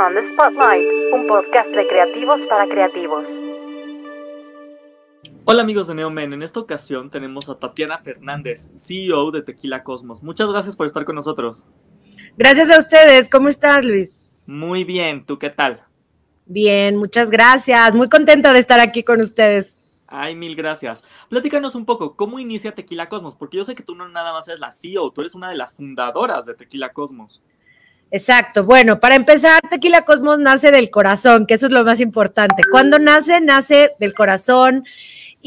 On 0.00 0.12
the 0.12 0.32
Spotlight, 0.32 0.88
un 1.12 1.28
podcast 1.28 1.68
de 1.70 1.86
creativos 1.86 2.40
para 2.48 2.66
creativos. 2.66 3.22
Hola 5.44 5.62
amigos 5.62 5.86
de 5.86 5.94
Neomen, 5.94 6.32
en 6.32 6.42
esta 6.42 6.58
ocasión 6.58 7.10
tenemos 7.10 7.48
a 7.48 7.60
Tatiana 7.60 7.98
Fernández, 7.98 8.72
CEO 8.74 9.30
de 9.30 9.42
Tequila 9.42 9.84
Cosmos. 9.84 10.24
Muchas 10.24 10.50
gracias 10.50 10.74
por 10.76 10.86
estar 10.86 11.04
con 11.04 11.14
nosotros. 11.14 11.66
Gracias 12.36 12.72
a 12.72 12.78
ustedes, 12.78 13.28
¿cómo 13.28 13.48
estás 13.48 13.84
Luis? 13.84 14.10
Muy 14.46 14.82
bien, 14.82 15.24
¿tú 15.24 15.38
qué 15.38 15.50
tal? 15.50 15.84
Bien, 16.46 16.96
muchas 16.96 17.30
gracias, 17.30 17.94
muy 17.94 18.08
contenta 18.08 18.52
de 18.52 18.58
estar 18.58 18.80
aquí 18.80 19.04
con 19.04 19.20
ustedes. 19.20 19.76
Ay, 20.08 20.34
mil 20.34 20.56
gracias. 20.56 21.04
Platícanos 21.28 21.74
un 21.76 21.84
poco, 21.84 22.16
¿cómo 22.16 22.40
inicia 22.40 22.74
Tequila 22.74 23.08
Cosmos? 23.08 23.36
Porque 23.36 23.58
yo 23.58 23.64
sé 23.64 23.74
que 23.74 23.84
tú 23.84 23.94
no 23.94 24.08
nada 24.08 24.32
más 24.32 24.48
eres 24.48 24.60
la 24.60 24.72
CEO, 24.72 25.12
tú 25.12 25.20
eres 25.20 25.34
una 25.36 25.48
de 25.48 25.56
las 25.56 25.74
fundadoras 25.74 26.46
de 26.46 26.54
Tequila 26.54 26.92
Cosmos. 26.92 27.42
Exacto. 28.14 28.62
Bueno, 28.62 29.00
para 29.00 29.16
empezar, 29.16 29.60
Tequila 29.68 30.02
Cosmos 30.02 30.38
nace 30.38 30.70
del 30.70 30.88
corazón, 30.88 31.46
que 31.46 31.54
eso 31.54 31.66
es 31.66 31.72
lo 31.72 31.82
más 31.82 32.00
importante. 32.00 32.62
Cuando 32.70 33.00
nace, 33.00 33.40
nace 33.40 33.90
del 33.98 34.14
corazón. 34.14 34.84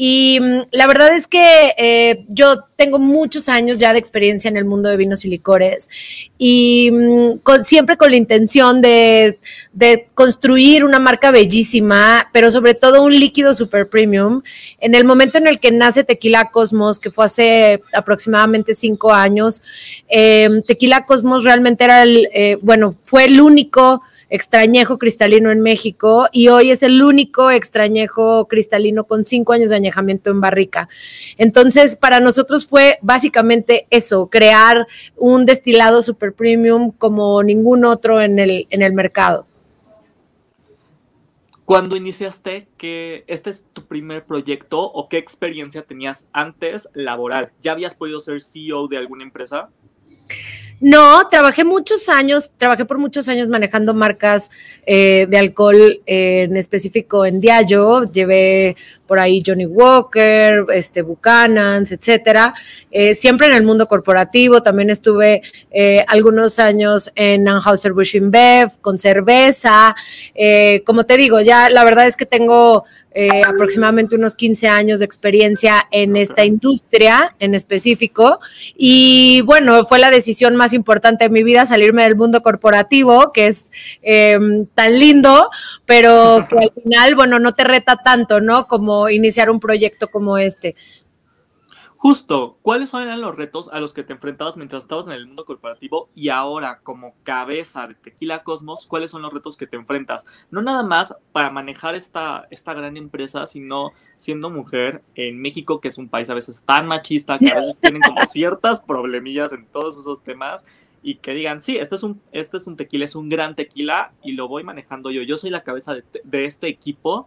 Y 0.00 0.38
mm, 0.40 0.60
la 0.70 0.86
verdad 0.86 1.12
es 1.12 1.26
que 1.26 1.74
eh, 1.76 2.24
yo 2.28 2.62
tengo 2.76 3.00
muchos 3.00 3.48
años 3.48 3.78
ya 3.78 3.92
de 3.92 3.98
experiencia 3.98 4.48
en 4.48 4.56
el 4.56 4.64
mundo 4.64 4.88
de 4.88 4.96
vinos 4.96 5.24
y 5.24 5.28
licores 5.28 5.90
y 6.38 6.88
mm, 6.92 7.40
siempre 7.64 7.96
con 7.96 8.12
la 8.12 8.16
intención 8.16 8.80
de, 8.80 9.40
de, 9.72 10.06
construir 10.14 10.84
una 10.84 11.00
marca 11.00 11.32
bellísima, 11.32 12.30
pero 12.32 12.52
sobre 12.52 12.74
todo 12.74 13.02
un 13.02 13.12
líquido 13.12 13.52
super 13.54 13.88
premium. 13.88 14.42
En 14.78 14.94
el 14.94 15.04
momento 15.04 15.36
en 15.38 15.48
el 15.48 15.58
que 15.58 15.72
nace 15.72 16.04
Tequila 16.04 16.50
Cosmos, 16.52 17.00
que 17.00 17.10
fue 17.10 17.24
hace 17.24 17.82
aproximadamente 17.92 18.74
cinco 18.74 19.12
años, 19.12 19.62
eh, 20.08 20.48
Tequila 20.64 21.06
Cosmos 21.06 21.42
realmente 21.42 21.82
era 21.82 22.04
el, 22.04 22.28
eh, 22.32 22.56
bueno, 22.62 22.94
fue 23.04 23.24
el 23.24 23.40
único 23.40 24.00
extrañejo 24.30 24.98
cristalino 24.98 25.50
en 25.50 25.60
México 25.60 26.26
y 26.32 26.48
hoy 26.48 26.70
es 26.70 26.82
el 26.82 27.02
único 27.02 27.50
extrañejo 27.50 28.46
cristalino 28.46 29.04
con 29.04 29.24
cinco 29.24 29.52
años 29.52 29.70
de 29.70 29.76
añejamiento 29.76 30.30
en 30.30 30.40
barrica. 30.40 30.88
Entonces, 31.36 31.96
para 31.96 32.20
nosotros 32.20 32.66
fue 32.66 32.98
básicamente 33.02 33.86
eso, 33.90 34.28
crear 34.28 34.86
un 35.16 35.44
destilado 35.44 36.02
super 36.02 36.32
premium 36.32 36.90
como 36.90 37.42
ningún 37.42 37.84
otro 37.84 38.20
en 38.20 38.38
el, 38.38 38.66
en 38.70 38.82
el 38.82 38.92
mercado. 38.92 39.46
Cuando 41.68 41.96
iniciaste, 41.96 42.66
este 43.26 43.50
es 43.50 43.66
tu 43.74 43.84
primer 43.84 44.24
proyecto 44.24 44.80
o 44.80 45.10
qué 45.10 45.18
experiencia 45.18 45.82
tenías 45.82 46.30
antes 46.32 46.88
laboral? 46.94 47.52
¿Ya 47.60 47.72
habías 47.72 47.94
podido 47.94 48.20
ser 48.20 48.40
CEO 48.40 48.88
de 48.88 48.96
alguna 48.96 49.22
empresa? 49.22 49.68
No, 50.80 51.28
trabajé 51.28 51.64
muchos 51.64 52.08
años, 52.08 52.52
trabajé 52.56 52.84
por 52.84 52.98
muchos 52.98 53.28
años 53.28 53.48
manejando 53.48 53.94
marcas 53.94 54.50
eh, 54.86 55.26
de 55.28 55.36
alcohol, 55.36 56.00
eh, 56.06 56.42
en 56.42 56.56
específico 56.56 57.26
en 57.26 57.40
Diallo, 57.40 58.04
llevé 58.12 58.76
por 59.08 59.18
ahí 59.18 59.42
Johnny 59.44 59.66
Walker, 59.66 60.66
este 60.72 61.02
Buchanan's, 61.02 61.90
etcétera. 61.90 62.54
Eh, 62.92 63.14
siempre 63.14 63.48
en 63.48 63.54
el 63.54 63.64
mundo 63.64 63.88
corporativo, 63.88 64.62
también 64.62 64.90
estuve 64.90 65.42
algunos 66.06 66.58
años 66.58 67.10
en 67.14 67.48
Anheuser 67.48 67.92
Busch 67.92 68.14
InBev 68.14 68.80
con 68.80 68.98
cerveza. 68.98 69.96
como 70.84 71.04
te 71.04 71.16
digo, 71.16 71.40
ya 71.40 71.70
la 71.70 71.84
verdad 71.84 72.06
es 72.06 72.16
que 72.16 72.26
tengo 72.26 72.84
eh, 73.20 73.42
aproximadamente 73.44 74.14
unos 74.14 74.36
15 74.36 74.68
años 74.68 75.00
de 75.00 75.04
experiencia 75.04 75.88
en 75.90 76.16
esta 76.16 76.44
industria 76.44 77.34
en 77.40 77.54
específico. 77.56 78.38
Y 78.76 79.40
bueno, 79.40 79.84
fue 79.84 79.98
la 79.98 80.10
decisión 80.10 80.54
más 80.54 80.67
importante 80.72 81.24
de 81.24 81.30
mi 81.30 81.42
vida 81.42 81.66
salirme 81.66 82.04
del 82.04 82.16
mundo 82.16 82.42
corporativo, 82.42 83.32
que 83.32 83.46
es 83.48 83.70
em, 84.02 84.66
tan 84.74 84.98
lindo, 84.98 85.50
pero 85.86 86.46
que 86.48 86.58
al 86.58 86.72
final, 86.82 87.14
bueno, 87.14 87.38
no 87.38 87.54
te 87.54 87.64
reta 87.64 87.96
tanto, 87.96 88.40
¿no? 88.40 88.66
Como 88.66 89.08
iniciar 89.08 89.50
un 89.50 89.60
proyecto 89.60 90.08
como 90.08 90.38
este. 90.38 90.74
Justo, 92.00 92.58
¿cuáles 92.62 92.94
eran 92.94 93.20
los 93.20 93.34
retos 93.34 93.68
a 93.72 93.80
los 93.80 93.92
que 93.92 94.04
te 94.04 94.12
enfrentabas 94.12 94.56
mientras 94.56 94.84
estabas 94.84 95.08
en 95.08 95.14
el 95.14 95.26
mundo 95.26 95.44
corporativo 95.44 96.08
y 96.14 96.28
ahora 96.28 96.78
como 96.84 97.16
cabeza 97.24 97.88
de 97.88 97.96
Tequila 97.96 98.44
Cosmos, 98.44 98.86
cuáles 98.86 99.10
son 99.10 99.20
los 99.20 99.32
retos 99.32 99.56
que 99.56 99.66
te 99.66 99.74
enfrentas? 99.74 100.24
No 100.52 100.62
nada 100.62 100.84
más 100.84 101.18
para 101.32 101.50
manejar 101.50 101.96
esta, 101.96 102.46
esta 102.52 102.72
gran 102.72 102.96
empresa, 102.96 103.48
sino 103.48 103.90
siendo 104.16 104.48
mujer 104.48 105.02
en 105.16 105.42
México, 105.42 105.80
que 105.80 105.88
es 105.88 105.98
un 105.98 106.08
país 106.08 106.30
a 106.30 106.34
veces 106.34 106.62
tan 106.64 106.86
machista, 106.86 107.36
que 107.36 107.50
a 107.50 107.62
veces 107.62 107.80
tienen 107.82 108.00
como 108.00 108.24
ciertas 108.26 108.78
problemillas 108.84 109.52
en 109.52 109.66
todos 109.66 109.98
esos 109.98 110.22
temas 110.22 110.68
y 111.02 111.16
que 111.16 111.34
digan, 111.34 111.60
sí, 111.60 111.78
este 111.78 111.96
es 111.96 112.04
un, 112.04 112.22
este 112.30 112.58
es 112.58 112.68
un 112.68 112.76
tequila, 112.76 113.06
es 113.06 113.16
un 113.16 113.28
gran 113.28 113.56
tequila 113.56 114.12
y 114.22 114.32
lo 114.32 114.46
voy 114.46 114.62
manejando 114.62 115.10
yo. 115.10 115.22
Yo 115.22 115.36
soy 115.36 115.50
la 115.50 115.64
cabeza 115.64 115.94
de, 115.94 116.04
de 116.22 116.44
este 116.44 116.68
equipo 116.68 117.26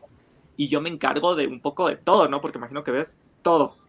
y 0.55 0.69
yo 0.69 0.79
me 0.79 0.87
encargo 0.87 1.35
de 1.35 1.47
un 1.47 1.59
poco 1.59 1.89
de 1.89 1.97
todo, 1.97 2.29
¿no? 2.29 2.39
Porque 2.39 2.57
imagino 2.57 2.85
que 2.85 2.91
ves 2.91 3.19
todo. 3.41 3.80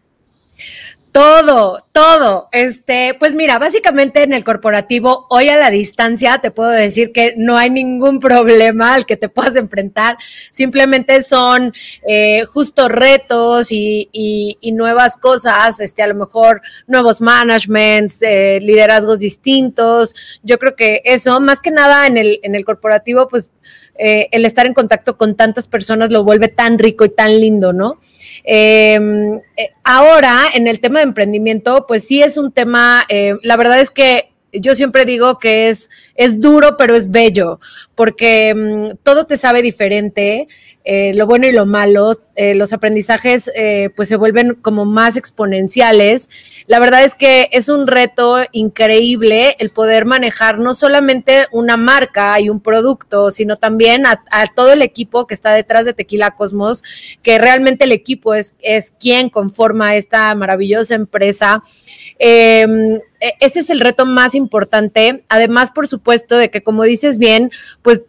Todo, 1.13 1.77
todo. 1.91 2.49
Este, 2.51 3.15
pues 3.19 3.35
mira, 3.35 3.59
básicamente 3.59 4.23
en 4.23 4.33
el 4.33 4.43
corporativo, 4.43 5.27
hoy 5.29 5.47
a 5.47 5.57
la 5.57 5.69
distancia, 5.69 6.39
te 6.39 6.49
puedo 6.49 6.71
decir 6.71 7.11
que 7.11 7.35
no 7.37 7.55
hay 7.55 7.69
ningún 7.69 8.19
problema 8.19 8.95
al 8.95 9.05
que 9.05 9.15
te 9.15 9.29
puedas 9.29 9.55
enfrentar. 9.55 10.17
Simplemente 10.49 11.21
son 11.21 11.71
eh, 12.07 12.45
justo 12.45 12.89
retos 12.89 13.67
y, 13.69 14.57
nuevas 14.73 15.15
cosas, 15.15 15.79
este, 15.81 16.01
a 16.01 16.07
lo 16.07 16.15
mejor 16.15 16.63
nuevos 16.87 17.21
managements, 17.21 18.19
eh, 18.23 18.57
liderazgos 18.59 19.19
distintos. 19.19 20.15
Yo 20.41 20.57
creo 20.57 20.75
que 20.75 21.03
eso, 21.05 21.39
más 21.39 21.61
que 21.61 21.69
nada 21.69 22.07
en 22.07 22.17
el, 22.17 22.39
en 22.41 22.55
el 22.55 22.65
corporativo, 22.65 23.27
pues 23.27 23.51
eh, 23.95 24.27
el 24.31 24.45
estar 24.45 24.65
en 24.65 24.73
contacto 24.73 25.17
con 25.17 25.35
tantas 25.35 25.67
personas 25.67 26.11
lo 26.11 26.23
vuelve 26.23 26.47
tan 26.47 26.79
rico 26.79 27.05
y 27.05 27.09
tan 27.09 27.39
lindo, 27.39 27.73
¿no? 27.73 27.99
Em, 28.43 29.35
eh, 29.35 29.69
ahora, 29.83 30.45
en 30.53 30.67
el 30.67 30.79
tema 30.79 30.99
de 30.99 31.03
emprendimiento, 31.03 31.85
pues 31.87 32.05
sí 32.05 32.21
es 32.21 32.37
un 32.37 32.51
tema, 32.51 33.03
eh, 33.09 33.35
la 33.43 33.55
verdad 33.55 33.79
es 33.79 33.91
que 33.91 34.32
yo 34.53 34.75
siempre 34.75 35.05
digo 35.05 35.39
que 35.39 35.69
es, 35.69 35.89
es 36.15 36.39
duro, 36.39 36.77
pero 36.77 36.95
es 36.95 37.11
bello, 37.11 37.59
porque 37.95 38.53
mm, 38.55 38.97
todo 39.03 39.25
te 39.25 39.37
sabe 39.37 39.61
diferente, 39.61 40.47
eh, 40.85 41.13
lo 41.15 41.25
bueno 41.25 41.47
y 41.47 41.53
lo 41.53 41.65
malo, 41.65 42.11
eh, 42.35 42.55
los 42.55 42.73
aprendizajes 42.73 43.49
eh, 43.55 43.89
pues 43.95 44.09
se 44.09 44.17
vuelven 44.17 44.55
como 44.55 44.83
más 44.83 45.15
exponenciales. 45.15 46.29
La 46.67 46.79
verdad 46.79 47.05
es 47.05 47.15
que 47.15 47.47
es 47.53 47.69
un 47.69 47.87
reto 47.87 48.39
increíble 48.51 49.55
el 49.59 49.69
poder 49.69 50.05
manejar 50.05 50.59
no 50.59 50.73
solamente 50.73 51.45
una 51.53 51.77
marca 51.77 52.37
y 52.41 52.49
un 52.49 52.59
producto, 52.59 53.31
sino 53.31 53.55
también 53.55 54.05
a, 54.05 54.19
todo 54.55 54.73
el 54.73 54.81
equipo 54.81 55.25
que 55.25 55.33
está 55.33 55.53
detrás 55.53 55.85
de 55.85 55.93
Tequila 55.93 56.31
Cosmos, 56.31 56.83
que 57.21 57.37
realmente 57.37 57.85
el 57.85 57.93
equipo 57.93 58.33
es, 58.33 58.53
es 58.59 58.91
quien 58.91 59.29
conforma 59.29 59.95
esta 59.95 60.35
maravillosa 60.35 60.95
empresa. 60.95 61.63
Em, 62.19 62.95
e, 63.19 63.33
ese 63.39 63.59
es 63.59 63.69
el 63.69 63.79
reto 63.79 64.05
más 64.05 64.35
importante. 64.35 65.23
Además, 65.29 65.71
por 65.71 65.87
supuesto, 65.87 66.37
de 66.37 66.49
que 66.49 66.63
como 66.63 66.83
dices 66.83 67.17
bien, 67.17 67.51
pues 67.81 68.05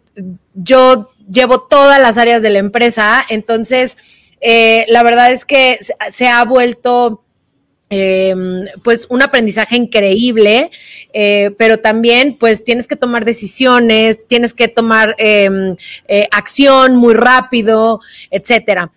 yo 0.55 1.11
llevo 1.31 1.61
todas 1.61 2.01
las 2.01 2.19
áreas 2.19 2.43
de 2.43 2.51
la 2.51 2.59
empresa, 2.59 3.25
entonces 3.29 3.97
eh, 4.41 4.85
la 4.89 5.03
verdad 5.03 5.33
es 5.33 5.45
que 5.45 5.79
se 6.11 6.29
ha 6.29 6.45
vuelto... 6.45 7.21
Em, 7.91 8.65
pues 8.83 9.07
un 9.11 9.23
aprendizaje 9.23 9.77
increíble, 9.77 10.71
eh, 11.13 11.51
pero 11.59 11.79
también 11.79 12.37
pues 12.41 12.65
tienes 12.65 12.89
que 12.89 12.97
tomar 12.97 13.25
decisiones, 13.25 14.27
tienes 14.27 14.53
que 14.53 14.67
tomar 14.69 15.15
em, 15.19 15.77
eh, 16.09 16.27
acción 16.33 16.97
muy 16.97 17.15
rápido, 17.15 18.01
etcétera. 18.31 18.91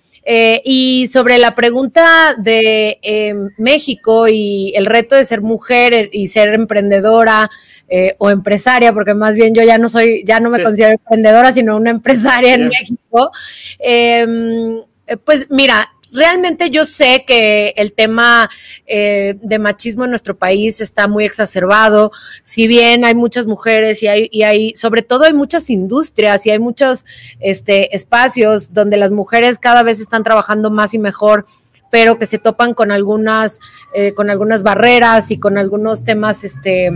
Y 0.63 1.07
sobre 1.07 1.37
la 1.37 1.55
pregunta 1.55 2.35
de 2.37 2.99
em, 3.01 3.49
México 3.57 4.27
y 4.27 4.73
el 4.75 4.85
reto 4.85 5.15
de 5.15 5.23
ser 5.23 5.41
mujer 5.41 6.09
y 6.11 6.27
ser 6.27 6.53
emprendedora, 6.53 7.49
eh, 7.89 8.15
o 8.17 8.29
empresaria, 8.29 8.91
porque 8.91 9.13
más 9.13 9.35
bien 9.35 9.53
yo 9.53 9.63
ya 9.63 9.77
no 9.77 9.87
soy, 9.87 10.21
ya 10.25 10.41
no 10.41 10.49
me 10.49 10.61
considero 10.61 10.91
emprendedora, 10.91 11.53
sino 11.53 11.77
una 11.77 11.89
empresaria 11.91 12.55
en 12.55 12.67
México. 12.67 13.31
Em, 13.79 14.79
eh, 15.07 15.15
pues 15.23 15.47
mira, 15.49 15.89
realmente 16.11 16.69
yo 16.69 16.85
sé 16.85 17.23
que 17.25 17.73
el 17.75 17.93
tema 17.93 18.49
eh, 18.85 19.35
de 19.41 19.59
machismo 19.59 20.03
en 20.03 20.11
nuestro 20.11 20.37
país 20.37 20.81
está 20.81 21.07
muy 21.07 21.25
exacerbado. 21.25 22.11
Si 22.43 22.67
bien 22.67 23.05
hay 23.05 23.15
muchas 23.15 23.45
mujeres 23.45 24.01
y 24.03 24.07
hay, 24.07 24.29
y 24.31 24.43
hay, 24.43 24.75
sobre 24.75 25.01
todo 25.01 25.25
hay 25.25 25.33
muchas 25.33 25.69
industrias 25.69 26.45
y 26.45 26.51
hay 26.51 26.59
muchos 26.59 27.05
este, 27.39 27.95
espacios 27.95 28.73
donde 28.73 28.97
las 28.97 29.11
mujeres 29.11 29.59
cada 29.59 29.83
vez 29.83 29.99
están 29.99 30.23
trabajando 30.23 30.71
más 30.71 30.93
y 30.93 30.99
mejor 30.99 31.45
pero 31.89 32.17
que 32.17 32.25
se 32.25 32.37
topan 32.37 32.73
con 32.73 32.91
algunas, 32.91 33.59
eh, 33.93 34.13
con 34.13 34.29
algunas 34.29 34.63
barreras 34.63 35.31
y 35.31 35.39
con 35.39 35.57
algunos 35.57 36.03
temas 36.03 36.43
este, 36.43 36.91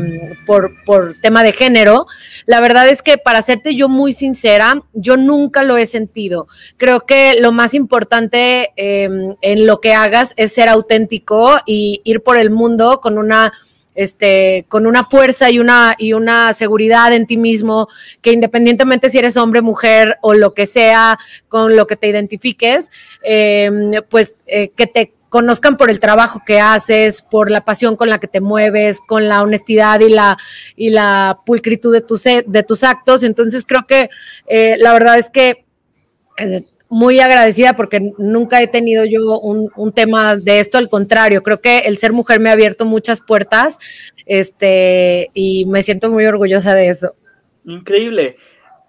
por, 0.46 0.72
por 0.86 1.14
tema 1.14 1.44
de 1.44 1.54
género. 1.54 2.08
La 2.46 2.60
verdad 2.60 2.88
es 2.88 3.02
que 3.02 3.18
para 3.18 3.42
serte 3.42 3.76
yo 3.76 3.90
muy 3.90 4.14
sincera, 4.14 4.82
yo 4.94 5.18
nunca 5.18 5.64
lo 5.64 5.78
he 5.78 5.86
sentido. 5.86 6.48
Creo 6.78 7.02
que 7.02 7.38
lo 7.40 7.52
más 7.52 7.74
importante 7.74 8.72
em, 8.76 9.36
en 9.42 9.66
lo 9.66 9.80
que 9.80 9.94
hagas 9.94 10.34
es 10.38 10.54
ser 10.54 10.70
auténtico 10.70 11.58
y 11.66 12.02
ir 12.04 12.22
por 12.24 12.38
el 12.38 12.50
mundo 12.50 13.00
con 13.02 13.18
una 13.18 13.54
este, 13.96 14.66
con 14.70 14.88
una 14.88 15.04
fuerza 15.04 15.50
y 15.50 15.60
una, 15.60 15.96
y 15.98 16.14
una 16.14 16.54
seguridad 16.54 17.14
en 17.14 17.28
ti 17.28 17.38
mismo, 17.38 17.88
que 18.22 18.32
independientemente 18.32 19.10
si 19.10 19.20
eres 19.20 19.38
hombre, 19.38 19.62
mujer 19.62 20.18
o 20.22 20.34
lo 20.34 20.54
que 20.54 20.66
sea, 20.66 21.18
con 21.48 21.76
lo 21.76 21.88
que 21.88 21.96
te 21.96 22.08
identifiques, 22.08 22.92
em, 23.24 23.92
pues 24.10 24.36
eh, 24.48 24.70
que 24.70 24.88
te 24.88 25.14
conozcan 25.32 25.78
por 25.78 25.90
el 25.90 26.02
trabajo 26.02 26.42
que 26.46 26.60
haces, 26.60 27.22
por 27.22 27.50
la 27.50 27.64
pasión 27.64 27.96
con 27.96 28.10
la 28.10 28.20
que 28.20 28.28
te 28.28 28.42
mueves, 28.42 29.00
con 29.00 29.30
la 29.30 29.42
honestidad 29.42 30.02
y 30.02 30.10
la, 30.10 30.38
y 30.76 30.90
la 30.90 31.38
pulcritud 31.46 31.94
de 31.94 32.02
tus, 32.02 32.24
de 32.24 32.64
tus 32.68 32.84
actos. 32.84 33.24
Entonces 33.24 33.64
creo 33.66 33.88
que 33.88 34.10
eh, 34.48 34.76
la 34.80 34.92
verdad 34.92 35.18
es 35.18 35.30
que 35.30 35.66
eh, 36.38 36.62
muy 36.92 37.22
agradecida 37.22 37.74
porque 37.78 38.14
nunca 38.18 38.62
he 38.62 38.68
tenido 38.68 39.06
yo 39.06 39.40
un, 39.40 39.72
un, 39.78 39.94
tema 39.94 40.36
de 40.36 40.60
esto, 40.60 40.78
al 40.78 40.90
contrario, 40.90 41.42
creo 41.42 41.62
que 41.62 41.80
el 41.80 41.98
ser 41.98 42.12
mujer 42.12 42.42
me 42.42 42.50
ha 42.50 42.52
abierto 42.52 42.84
muchas 42.84 43.22
puertas 43.22 43.80
este, 44.26 45.32
y 45.34 45.66
me 45.68 45.84
siento 45.84 46.12
muy 46.12 46.26
orgullosa 46.26 46.76
de 46.76 46.90
eso. 46.90 47.16
Increíble. 47.64 48.36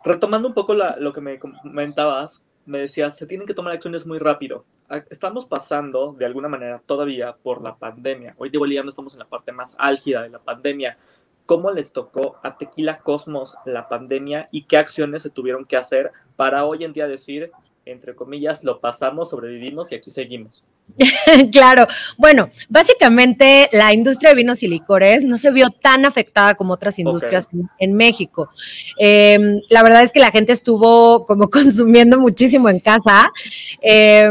Retomando 0.04 0.48
un 0.48 0.54
poco 0.54 0.74
la, 0.74 0.96
lo 0.96 1.12
que 1.12 1.20
me 1.20 1.38
comentabas, 1.38 2.44
me 2.66 2.80
decías, 2.80 3.16
se 3.16 3.28
tienen 3.28 3.46
que 3.46 3.54
tomar 3.54 3.72
acciones 3.72 4.04
muy 4.04 4.18
rápido. 4.18 4.64
Estamos 5.08 5.46
pasando, 5.46 6.12
de 6.12 6.26
alguna 6.26 6.48
manera, 6.48 6.82
todavía 6.84 7.36
por 7.40 7.62
la 7.62 7.76
pandemia. 7.76 8.34
Hoy 8.36 8.50
de 8.50 8.58
Bolivia 8.58 8.82
estamos 8.84 9.12
en 9.12 9.20
la 9.20 9.26
parte 9.26 9.52
más 9.52 9.76
álgida 9.78 10.22
de 10.22 10.30
la 10.30 10.40
pandemia. 10.40 10.98
¿Cómo 11.46 11.70
les 11.70 11.92
tocó 11.92 12.36
a 12.42 12.56
Tequila 12.56 12.98
Cosmos 12.98 13.56
la 13.64 13.88
pandemia 13.88 14.48
y 14.50 14.64
qué 14.64 14.76
acciones 14.76 15.22
se 15.22 15.30
tuvieron 15.30 15.64
que 15.64 15.76
hacer 15.76 16.10
para 16.34 16.64
hoy 16.64 16.82
en 16.82 16.92
día 16.92 17.06
decir, 17.06 17.52
entre 17.84 18.14
comillas, 18.14 18.62
lo 18.64 18.80
pasamos, 18.80 19.30
sobrevivimos 19.30 19.90
y 19.90 19.96
aquí 19.96 20.10
seguimos. 20.10 20.62
claro, 21.52 21.86
bueno, 22.16 22.48
básicamente 22.68 23.68
la 23.72 23.92
industria 23.92 24.30
de 24.30 24.36
vinos 24.36 24.62
y 24.62 24.68
licores 24.68 25.24
no 25.24 25.36
se 25.36 25.50
vio 25.50 25.70
tan 25.70 26.04
afectada 26.04 26.54
como 26.54 26.74
otras 26.74 26.98
industrias 26.98 27.48
en, 27.78 27.94
México. 27.94 28.50
Em, 28.98 29.60
la 29.68 29.82
verdad 29.82 30.02
es 30.02 30.12
que 30.12 30.20
la 30.20 30.30
gente 30.30 30.52
estuvo 30.52 31.24
como 31.24 31.50
consumiendo 31.50 32.18
muchísimo 32.18 32.68
en 32.68 32.80
casa. 32.80 33.32
Eh, 33.80 34.30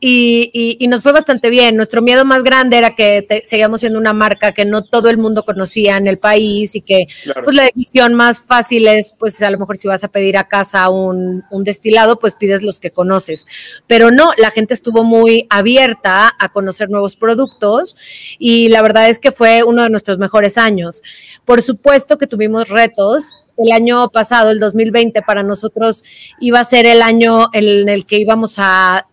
y, 0.00 0.86
nos 0.88 1.02
fue 1.02 1.12
bastante 1.12 1.50
bien. 1.50 1.76
Nuestro 1.76 2.02
miedo 2.02 2.24
más 2.24 2.42
grande 2.42 2.78
era 2.78 2.94
que 2.94 3.42
seguíamos 3.44 3.80
siendo 3.80 3.98
una 3.98 4.12
marca 4.12 4.52
que 4.52 4.64
no 4.64 4.82
todo 4.82 5.08
el 5.08 5.18
mundo 5.18 5.44
conocía 5.44 5.96
en 5.96 6.06
el 6.06 6.18
país 6.18 6.74
y 6.74 6.80
que 6.80 7.06
pues 7.44 7.54
la 7.54 7.64
decisión 7.64 8.14
más 8.14 8.40
fácil 8.40 8.88
es, 8.88 9.14
pues 9.18 9.40
a 9.42 9.50
lo 9.50 9.58
mejor 9.58 9.76
si 9.76 9.86
vas 9.86 10.02
a 10.02 10.08
pedir 10.08 10.36
a 10.36 10.48
casa 10.48 10.88
un, 10.90 11.44
un, 11.50 11.64
destilado, 11.64 12.18
pues 12.18 12.34
pides 12.34 12.62
los 12.62 12.80
que 12.80 12.90
conoces. 12.90 13.46
Pero 13.86 14.10
no, 14.10 14.32
la 14.38 14.50
gente 14.50 14.74
estuvo 14.74 15.04
muy 15.04 15.46
abierta 15.50 16.34
a 16.38 16.48
conocer 16.50 16.90
nuevos 16.90 17.16
productos 17.16 17.96
y 18.38 18.68
la 18.68 18.82
verdad 18.82 19.08
es 19.08 19.18
que 19.18 19.30
fue 19.30 19.62
uno 19.62 19.84
de 19.84 19.90
nuestros 19.90 20.18
mejores 20.18 20.58
años. 20.58 21.02
Por 21.44 21.62
supuesto 21.62 22.18
que 22.18 22.26
tuvimos 22.26 22.68
retos, 22.68 23.32
el 23.62 23.72
año 23.72 24.08
pasado, 24.08 24.50
el 24.50 24.58
2020, 24.58 25.22
para 25.22 25.42
nosotros 25.42 26.04
iba 26.40 26.60
a 26.60 26.64
ser 26.64 26.86
el 26.86 27.02
año 27.02 27.48
en 27.52 27.88
el 27.88 28.06
que 28.06 28.18
íbamos 28.18 28.56
a, 28.58 29.06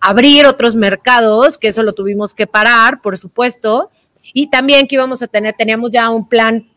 abrir 0.00 0.46
otros 0.46 0.76
mercados, 0.76 1.58
que 1.58 1.68
eso 1.68 1.82
lo 1.82 1.92
tuvimos 1.92 2.34
que 2.34 2.46
parar, 2.46 3.00
por 3.02 3.18
supuesto, 3.18 3.90
y 4.32 4.50
también 4.50 4.86
que 4.86 4.94
íbamos 4.94 5.22
a 5.22 5.26
tener, 5.26 5.54
teníamos 5.56 5.90
ya 5.90 6.10
un 6.10 6.28
plan 6.28 6.68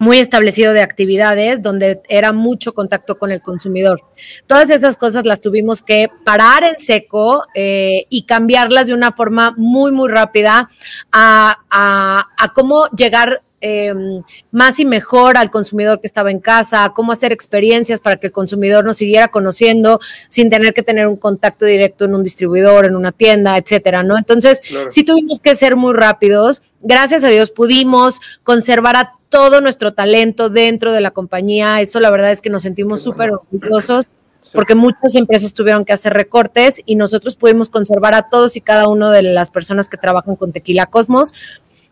muy 0.00 0.18
establecido 0.18 0.72
de 0.72 0.80
actividades 0.80 1.60
donde 1.60 2.00
era 2.08 2.32
mucho 2.32 2.72
contacto 2.72 3.18
con 3.18 3.32
el 3.32 3.42
consumidor. 3.42 4.00
Todas 4.46 4.70
esas 4.70 4.96
cosas 4.96 5.26
las 5.26 5.40
tuvimos 5.40 5.82
que 5.82 6.08
parar 6.24 6.62
en 6.62 6.78
seco 6.78 7.42
eh, 7.54 8.04
y 8.08 8.22
cambiarlas 8.22 8.86
de 8.86 8.94
una 8.94 9.10
forma 9.10 9.54
muy, 9.56 9.90
muy 9.90 10.08
rápida 10.08 10.68
a, 11.10 11.58
a 11.70 12.52
cómo 12.52 12.86
llegar 12.90 13.42
Em, 13.60 14.22
más 14.52 14.78
y 14.78 14.84
mejor 14.84 15.36
al 15.36 15.50
consumidor 15.50 16.00
que 16.00 16.06
estaba 16.06 16.30
en 16.30 16.38
casa, 16.38 16.92
cómo 16.94 17.10
hacer 17.10 17.32
experiencias 17.32 17.98
para 17.98 18.14
que 18.16 18.28
el 18.28 18.32
consumidor 18.32 18.84
nos 18.84 18.98
siguiera 18.98 19.28
conociendo 19.28 19.98
sin 20.28 20.48
tener 20.48 20.72
que 20.74 20.84
tener 20.84 21.08
un 21.08 21.16
contacto 21.16 21.66
directo 21.66 22.04
en 22.04 22.14
un 22.14 22.22
distribuidor, 22.22 22.86
en 22.86 22.94
una 22.94 23.10
tienda, 23.10 23.56
etcétera, 23.56 24.04
¿no? 24.04 24.16
Entonces, 24.16 24.62
sí 24.90 25.02
tuvimos 25.02 25.40
que 25.40 25.56
ser 25.56 25.74
muy 25.74 25.92
rápidos. 25.92 26.62
Gracias 26.82 27.24
a 27.24 27.28
Dios 27.28 27.50
pudimos 27.50 28.20
conservar 28.44 28.94
a 28.94 29.14
todo 29.28 29.60
nuestro 29.60 29.92
talento 29.92 30.50
dentro 30.50 30.92
de 30.92 31.00
la 31.00 31.10
compañía. 31.10 31.80
Eso 31.80 31.98
la 31.98 32.10
verdad 32.10 32.30
es 32.30 32.40
que 32.40 32.50
nos 32.50 32.62
sentimos 32.62 33.02
súper 33.02 33.32
orgullosos. 33.32 34.04
porque 34.54 34.76
muchas 34.76 35.16
empresas 35.16 35.52
tuvieron 35.52 35.84
que 35.84 35.92
hacer 35.92 36.12
recortes 36.12 36.80
y 36.86 36.94
nosotros 36.94 37.34
pudimos 37.36 37.68
conservar 37.68 38.14
a 38.14 38.28
todos 38.28 38.54
y 38.54 38.60
cada 38.60 38.88
uno 38.88 39.10
de 39.10 39.22
las 39.22 39.50
personas 39.50 39.88
que 39.88 39.96
trabajan 39.96 40.36
con 40.36 40.52
Tequila 40.52 40.86
Cosmos 40.86 41.34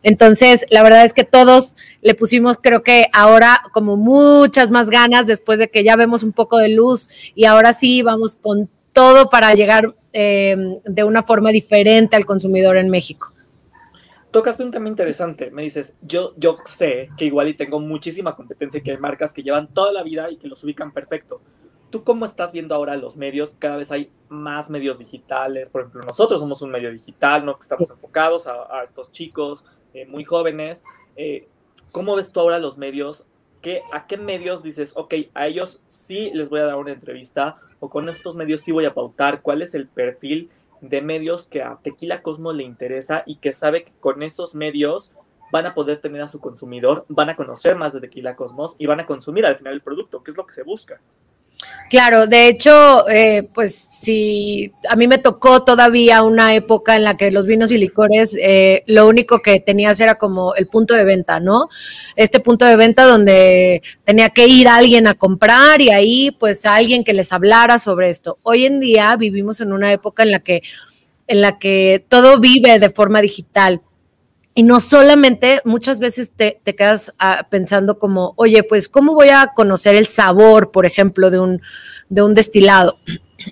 entonces, 0.03 0.67
la 0.71 0.83
verdad 0.83 1.05
es 1.05 1.13
que 1.13 1.25
todos 1.25 1.77
le 2.01 2.15
pusimos, 2.15 2.59
creo 2.61 2.83
que 2.83 3.09
ahora 3.13 3.61
como 3.73 3.97
muchas 3.97 4.71
más 4.71 4.91
ganas 4.91 5.27
después 5.27 5.59
de 5.59 5.69
que 5.69 5.83
ya 5.83 5.97
vemos 5.97 6.23
un 6.23 6.33
poco 6.33 6.59
de 6.59 6.69
luz 6.69 7.09
y 7.35 7.45
ahora 7.45 7.73
sí 7.73 8.03
vamos 8.03 8.37
con 8.37 8.69
todo 8.93 9.29
para 9.29 9.55
llegar 9.55 9.95
em, 10.13 10.79
de 10.85 11.05
una 11.05 11.23
forma 11.23 11.51
diferente 11.51 12.17
al 12.17 12.25
consumidor 12.25 12.77
en 12.77 12.89
México. 12.89 13.33
Tocaste 14.31 14.63
un 14.63 14.71
tema 14.71 14.89
interesante, 14.89 15.51
me 15.51 15.63
dices, 15.63 15.97
yo, 16.03 16.35
yo 16.37 16.57
sé 16.67 17.11
que 17.17 17.25
igual 17.25 17.49
y 17.49 17.55
tengo 17.55 17.81
muchísima 17.81 18.37
competencia 18.37 18.79
y 18.79 18.83
que 18.83 18.93
hay 18.93 18.99
marcas 18.99 19.33
que 19.33 19.43
llevan 19.43 19.69
toda 19.73 19.93
la 19.93 20.03
vida 20.03 20.31
y 20.31 20.37
que 20.37 20.47
los 20.47 20.63
ubican 20.65 20.93
perfecto, 20.93 21.41
¿Tú 21.97 22.05
cómo 22.05 22.27
estás 22.27 22.53
viendo 22.53 22.75
ahora 22.75 22.95
los 22.95 23.17
medios? 23.17 23.57
Cada 23.59 23.79
vez 23.79 23.91
hay 23.91 24.11
más 24.29 24.69
medios 24.69 24.99
digitales. 24.99 25.71
Por 25.71 25.81
ejemplo, 25.81 26.03
nosotros 26.03 26.41
somos 26.41 26.61
un 26.61 26.71
medio 26.71 26.93
digital, 26.93 27.43
¿no? 27.47 27.55
Que 27.55 27.63
estamos 27.63 27.91
enfocados 27.91 28.47
a, 28.47 28.83
estos 28.83 29.11
chicos 29.13 29.65
eh, 29.95 30.05
muy 30.05 30.23
jóvenes. 30.23 30.85
Eh, 31.17 31.49
¿Cómo 31.93 32.15
ves 32.15 32.33
tú 32.33 32.41
ahora 32.41 32.59
los 32.59 32.77
medios? 32.77 33.25
¿Qué, 33.63 33.81
¿A 33.95 34.07
qué 34.07 34.19
medios 34.19 34.63
dices, 34.63 34.93
ok, 34.95 35.15
a 35.33 35.47
ellos 35.47 35.85
sí 35.87 36.31
les 36.35 36.51
voy 36.51 36.61
a 36.61 36.65
dar 36.67 36.77
una 36.77 36.93
entrevista 36.93 37.57
o 37.81 37.89
con 37.89 38.11
estos 38.11 38.37
medios 38.37 38.61
sí 38.61 38.73
voy 38.73 38.85
a 38.85 38.93
pautar? 38.93 39.41
¿Cuál 39.41 39.63
es 39.63 39.75
el 39.75 39.89
perfil 39.89 40.51
de 40.83 41.01
medios 41.01 41.47
que 41.47 41.63
a 41.63 41.79
Tequila 41.83 42.21
Cosmo 42.21 42.53
le 42.53 42.65
interesa 42.65 43.23
y 43.25 43.37
que 43.37 43.55
sabe 43.55 43.85
que 43.85 43.93
con 44.01 44.23
esos 44.23 44.55
medios 44.55 45.13
van 45.51 45.65
a 45.65 45.73
poder 45.73 46.03
tener 46.03 46.21
a 46.21 46.29
su 46.29 46.41
consumidor, 46.41 47.07
van 47.09 47.31
a 47.31 47.37
conocer 47.37 47.75
más 47.75 47.95
de 47.95 48.03
Tequila 48.03 48.37
Cosmos 48.37 48.77
y 48.79 48.85
van 48.85 49.01
a 49.01 49.07
consumir 49.07 49.47
al 49.47 49.57
final 49.57 49.73
el 49.73 49.81
producto, 49.81 50.23
que 50.23 50.31
es 50.31 50.37
lo 50.37 50.45
que 50.45 50.53
se 50.53 50.63
busca? 50.63 51.01
Claro, 51.89 52.27
de 52.27 52.49
hecho, 52.49 53.09
eh, 53.09 53.49
pues 53.55 53.75
sí, 53.77 54.73
a 54.89 54.97
mí 54.97 55.07
me 55.07 55.19
tocó 55.19 55.63
todavía 55.63 56.23
una 56.25 56.53
época 56.55 56.97
en 56.97 57.05
la 57.05 57.17
que 57.17 57.31
los 57.31 57.47
vinos 57.47 57.71
y 57.71 57.79
licores, 57.79 58.37
eh, 58.41 58.83
lo 58.87 59.07
único 59.07 59.41
que 59.41 59.61
tenías 59.61 60.01
era 60.01 60.17
como 60.17 60.57
el 60.57 60.67
punto 60.67 60.95
de 60.95 61.05
venta, 61.05 61.39
¿no? 61.39 61.69
Este 62.17 62.41
punto 62.41 62.65
de 62.65 62.75
venta 62.75 63.05
donde 63.05 63.83
tenía 64.03 64.31
que 64.31 64.49
ir 64.49 64.67
alguien 64.67 65.07
a 65.07 65.15
comprar 65.15 65.81
y 65.81 65.91
ahí 65.91 66.33
pues 66.33 66.67
alguien 66.67 67.05
que 67.05 67.13
les 67.13 67.33
hablara 67.33 67.79
sobre 67.79 68.09
esto. 68.09 68.39
Hoy 68.43 68.65
en 68.65 68.81
día 68.81 69.15
vivimos 69.15 69.61
en 69.61 69.73
una 69.73 69.93
época 69.93 70.25
en 70.25 70.33
la 70.33 70.41
que, 70.41 70.63
en 71.29 71.41
la 71.41 71.59
que 71.61 72.05
todo 72.09 72.41
vive 72.41 72.81
de 72.81 72.91
forma 72.91 73.21
digital. 73.21 73.81
Y 74.59 74.63
no 74.63 74.81
solamente, 74.81 75.61
muchas 75.67 76.01
veces 76.01 76.33
te, 76.35 76.63
quedas 76.65 77.13
ah, 77.19 77.47
pensando 77.51 77.99
como, 77.99 78.33
oye, 78.37 78.63
pues, 78.63 78.89
¿cómo 78.89 79.13
voy 79.13 79.29
a 79.29 79.53
conocer 79.55 79.95
el 79.95 80.07
sabor, 80.07 80.71
por 80.71 80.87
ejemplo, 80.87 81.31
de 81.31 81.39
un, 81.39 81.61
de 82.09 82.23
un 82.23 82.33
destilado? 82.33 82.97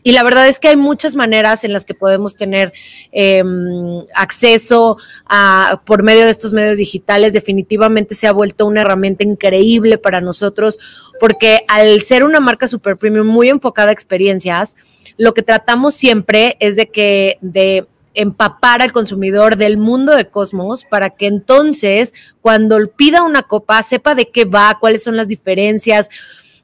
Y 0.03 0.13
la 0.13 0.23
verdad 0.23 0.49
es 0.49 0.61
que 0.61 0.69
hay 0.69 0.77
muchas 0.77 1.15
maneras 1.15 1.63
en 1.63 1.75
las 1.75 1.85
que 1.85 1.93
podemos 1.93 2.37
tener 2.37 2.73
em, 3.13 4.07
acceso 4.15 4.97
a, 5.27 5.83
por 5.85 6.03
medio 6.03 6.25
de 6.25 6.31
estos 6.31 6.55
medios 6.55 6.79
digitales. 6.79 7.35
Definitivamente 7.35 8.15
se 8.15 8.27
ha 8.27 8.33
vuelto 8.33 8.67
una 8.67 8.81
herramienta 8.81 9.25
increíble 9.25 9.99
para 9.99 10.23
nosotros, 10.23 10.79
porque 11.21 11.67
al 11.69 12.01
ser 12.01 12.25
una 12.25 12.41
marca 12.41 12.67
super 12.67 12.97
premium 12.97 13.27
muy 13.27 13.51
enfocada 13.51 13.91
a 13.91 13.93
experiencias, 13.93 14.75
lo 15.19 15.35
que 15.35 15.43
tratamos 15.43 15.93
siempre 15.93 16.57
es 16.61 16.77
de 16.77 16.89
que 16.89 17.37
de 17.43 17.87
empapar 18.14 18.83
al 18.83 18.92
consumidor 18.92 19.56
del 19.56 19.76
mundo 19.76 20.14
de 20.14 20.28
Cosmos 20.28 20.85
para 20.85 21.11
que 21.11 21.26
entonces 21.26 22.14
cuando 22.40 22.78
pida 22.88 23.23
una 23.23 23.42
copa 23.42 23.83
sepa 23.83 24.14
de 24.14 24.30
qué 24.30 24.44
va, 24.44 24.78
cuáles 24.80 25.02
son 25.02 25.16
las 25.16 25.28
diferencias. 25.28 26.09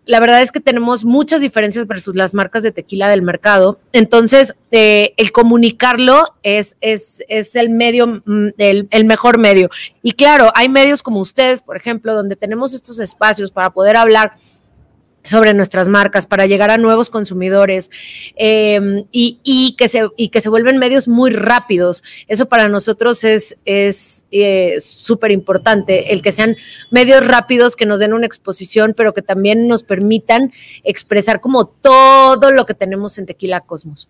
La 0.06 0.18
verdad 0.18 0.42
es 0.42 0.50
que 0.50 0.60
tenemos 0.60 1.04
muchas 1.04 1.40
diferencias 1.40 1.86
versus 1.86 2.16
las 2.16 2.34
marcas 2.34 2.62
de 2.62 2.72
tequila 2.72 3.08
del 3.08 3.22
mercado. 3.22 3.78
Entonces, 3.92 4.54
eh, 4.70 5.12
el 5.16 5.30
comunicarlo 5.30 6.34
es, 6.42 6.76
es, 6.80 7.22
es 7.28 7.54
el 7.54 7.70
medio, 7.70 8.22
mm, 8.24 8.48
el, 8.58 8.88
el 8.90 9.04
mejor 9.04 9.38
medio. 9.38 9.68
Y 10.02 10.12
claro, 10.12 10.50
hay 10.54 10.68
medios 10.68 11.02
como 11.02 11.20
ustedes, 11.20 11.62
por 11.62 11.76
ejemplo, 11.76 12.14
donde 12.14 12.34
tenemos 12.34 12.74
estos 12.74 12.98
espacios 12.98 13.52
para 13.52 13.70
poder 13.70 13.96
hablar 13.96 14.32
sobre 15.22 15.54
nuestras 15.54 15.88
marcas 15.88 16.26
para 16.26 16.46
llegar 16.46 16.70
a 16.70 16.78
nuevos 16.78 17.10
consumidores 17.10 17.90
em, 18.36 19.04
y, 19.12 19.74
que 19.76 19.88
se, 19.88 20.08
y 20.16 20.28
que 20.28 20.40
se 20.40 20.48
vuelven 20.48 20.78
medios 20.78 21.08
muy 21.08 21.30
rápidos. 21.30 22.02
Eso 22.26 22.46
para 22.46 22.68
nosotros 22.68 23.22
es 23.24 23.56
súper 24.80 25.30
eh, 25.30 25.34
importante, 25.34 26.12
el 26.12 26.22
que 26.22 26.32
sean 26.32 26.56
medios 26.90 27.26
rápidos 27.26 27.76
que 27.76 27.86
nos 27.86 28.00
den 28.00 28.12
una 28.12 28.26
exposición, 28.26 28.94
pero 28.96 29.14
que 29.14 29.22
también 29.22 29.68
nos 29.68 29.82
permitan 29.82 30.52
expresar 30.84 31.40
como 31.40 31.66
todo 31.66 32.50
lo 32.50 32.66
que 32.66 32.74
tenemos 32.74 33.18
en 33.18 33.26
Tequila 33.26 33.60
Cosmos. 33.60 34.08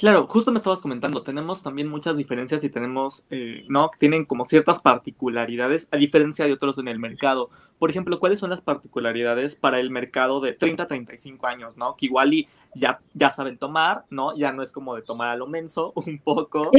Claro, 0.00 0.26
justo 0.30 0.50
me 0.50 0.56
estabas 0.56 0.80
comentando, 0.80 1.22
tenemos 1.22 1.62
también 1.62 1.86
muchas 1.86 2.16
diferencias 2.16 2.64
y 2.64 2.70
tenemos, 2.70 3.26
eh, 3.28 3.66
¿no? 3.68 3.90
Tienen 3.98 4.24
como 4.24 4.46
ciertas 4.46 4.78
particularidades 4.80 5.90
a 5.92 5.98
diferencia 5.98 6.46
de 6.46 6.54
otros 6.54 6.78
en 6.78 6.88
el 6.88 6.98
mercado. 6.98 7.50
Por 7.78 7.90
ejemplo, 7.90 8.18
¿cuáles 8.18 8.38
son 8.38 8.48
las 8.48 8.62
particularidades 8.62 9.56
para 9.56 9.78
el 9.78 9.90
mercado 9.90 10.40
de 10.40 10.54
30 10.54 10.84
a 10.84 10.86
35 10.86 11.46
años, 11.46 11.76
¿no? 11.76 11.96
Que 11.96 12.06
igual 12.06 12.32
y 12.32 12.48
ya, 12.74 13.00
ya 13.12 13.28
saben 13.28 13.58
tomar, 13.58 14.06
¿no? 14.08 14.34
Ya 14.34 14.52
no 14.52 14.62
es 14.62 14.72
como 14.72 14.96
de 14.96 15.02
tomar 15.02 15.28
a 15.28 15.36
lo 15.36 15.46
menso 15.46 15.92
un 16.06 16.18
poco, 16.18 16.70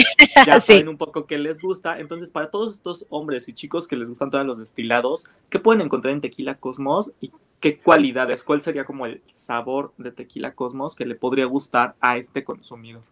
ya 0.44 0.60
saben 0.60 0.88
un 0.88 0.98
poco 0.98 1.28
qué 1.28 1.38
les 1.38 1.62
gusta. 1.62 2.00
Entonces, 2.00 2.32
para 2.32 2.50
todos 2.50 2.74
estos 2.74 3.06
hombres 3.12 3.48
y 3.48 3.54
chicos 3.54 3.88
que 3.88 3.98
les 3.98 4.10
gustan 4.10 4.32
todos 4.32 4.48
los 4.48 4.58
destilados, 4.58 5.28
¿qué 5.51 5.60
pueden 5.60 5.82
encontrar 5.82 6.16
en 6.16 6.22
Tequila 6.22 6.56
Cosmos 6.56 7.13
y 7.22 7.30
qué 7.62 7.77
cualidades? 7.77 8.44
¿Cuál 8.44 8.62
sería 8.62 8.84
como 8.84 9.06
el 9.06 9.22
sabor 9.27 9.94
de 9.98 10.12
Tequila 10.12 10.53
Cosmos 10.53 10.96
que 10.96 11.06
le 11.06 11.15
podría 11.15 11.46
gustar 11.46 11.96
a 12.01 12.18
este 12.18 12.44
consumidor? 12.44 13.03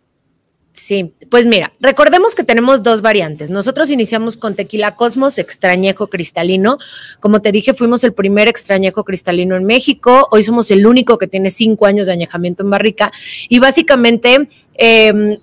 Sí, 0.72 1.14
pues 1.30 1.46
mira, 1.46 1.74
recordemos 1.82 2.36
que 2.36 2.44
tenemos 2.44 2.84
dos 2.84 3.02
variantes. 3.02 3.50
Nosotros 3.50 3.90
iniciamos 3.90 4.38
con 4.38 4.56
tequila 4.56 4.96
Cosmos, 4.96 5.38
extrañejo 5.38 6.08
cristalino. 6.08 6.78
Como 7.20 7.42
te 7.42 7.52
dije, 7.52 7.74
fuimos 7.74 8.04
el 8.04 8.14
primer 8.14 8.48
extrañejo 8.48 9.04
cristalino 9.04 9.58
en 9.58 9.66
México. 9.66 10.28
Hoy 10.32 10.44
somos 10.44 10.72
el 10.72 10.86
único 10.86 11.18
que 11.18 11.28
tiene 11.28 11.50
cinco 11.50 11.86
años 11.86 12.08
de 12.08 12.14
añejamiento 12.14 12.64
en 12.64 12.70
barrica. 12.70 13.12
Y 13.50 13.60
básicamente, 13.60 14.48
em, 14.76 15.38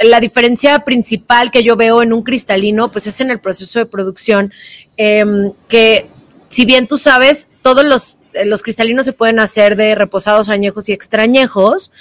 la 0.00 0.20
diferencia 0.20 0.78
principal 0.78 1.50
que 1.50 1.62
yo 1.62 1.76
veo 1.76 2.02
en 2.02 2.12
un 2.12 2.22
cristalino, 2.22 2.90
pues 2.90 3.06
es 3.06 3.20
en 3.20 3.30
el 3.30 3.40
proceso 3.40 3.80
de 3.80 3.86
producción, 3.86 4.50
em, 4.96 5.52
que 5.68 6.06
si 6.48 6.64
bien 6.64 6.86
tú 6.86 6.96
sabes, 6.96 7.48
todos 7.62 7.84
los 7.84 8.16
los 8.44 8.62
cristalinos 8.62 9.06
se 9.06 9.12
pueden 9.12 9.38
hacer 9.38 9.76
de 9.76 9.94
reposados 9.94 10.48
añejos 10.48 10.88
y 10.88 10.92
extrañejos 10.92 11.92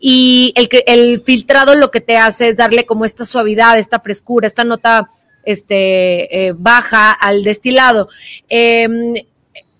y 0.00 0.54
el, 0.86 1.20
filtrado 1.20 1.74
lo 1.74 1.90
que 1.90 2.00
te 2.00 2.16
hace 2.16 2.48
es 2.48 2.56
darle 2.56 2.86
como 2.86 3.04
esta 3.04 3.24
suavidad, 3.24 3.78
esta 3.78 4.00
frescura, 4.00 4.46
esta 4.46 4.64
nota 4.64 5.10
este, 5.44 6.46
eh, 6.46 6.54
baja 6.56 7.12
al 7.12 7.42
destilado. 7.44 8.08
Em, 8.48 9.14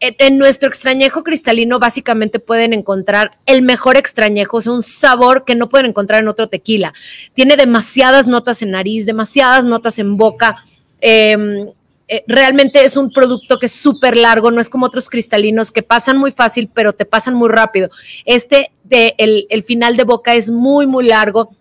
en 0.02 0.36
nuestro 0.36 0.68
extrañejo 0.68 1.22
cristalino 1.22 1.78
básicamente 1.78 2.40
pueden 2.40 2.72
encontrar 2.72 3.38
el 3.46 3.62
mejor 3.62 3.96
extrañejo, 3.96 4.58
es 4.58 4.66
un 4.66 4.82
sabor 4.82 5.44
que 5.44 5.54
no 5.54 5.68
pueden 5.68 5.86
encontrar 5.86 6.22
en 6.22 6.28
otro 6.28 6.48
tequila. 6.48 6.92
Tiene 7.34 7.56
demasiadas 7.56 8.26
notas 8.26 8.62
en 8.62 8.72
nariz, 8.72 9.06
demasiadas 9.06 9.64
notas 9.64 10.00
en 10.00 10.16
boca. 10.16 10.56
Em, 11.00 11.68
eh, 12.12 12.24
realmente 12.28 12.84
es 12.84 12.98
un 12.98 13.10
producto 13.10 13.58
que 13.58 13.64
es 13.64 13.72
súper 13.72 14.18
largo, 14.18 14.50
no 14.50 14.60
es 14.60 14.68
como 14.68 14.84
otros 14.84 15.08
cristalinos 15.08 15.72
que 15.72 15.82
pasan 15.82 16.18
muy 16.18 16.30
fácil, 16.30 16.68
pero 16.74 16.92
te 16.92 17.06
pasan 17.06 17.34
muy 17.34 17.48
rápido. 17.48 17.88
Este, 18.26 18.70
el, 18.90 19.64
final 19.66 19.96
de 19.96 20.04
boca 20.04 20.34
es 20.34 20.50
muy, 20.50 20.86
muy 20.86 21.08
largo 21.08 21.56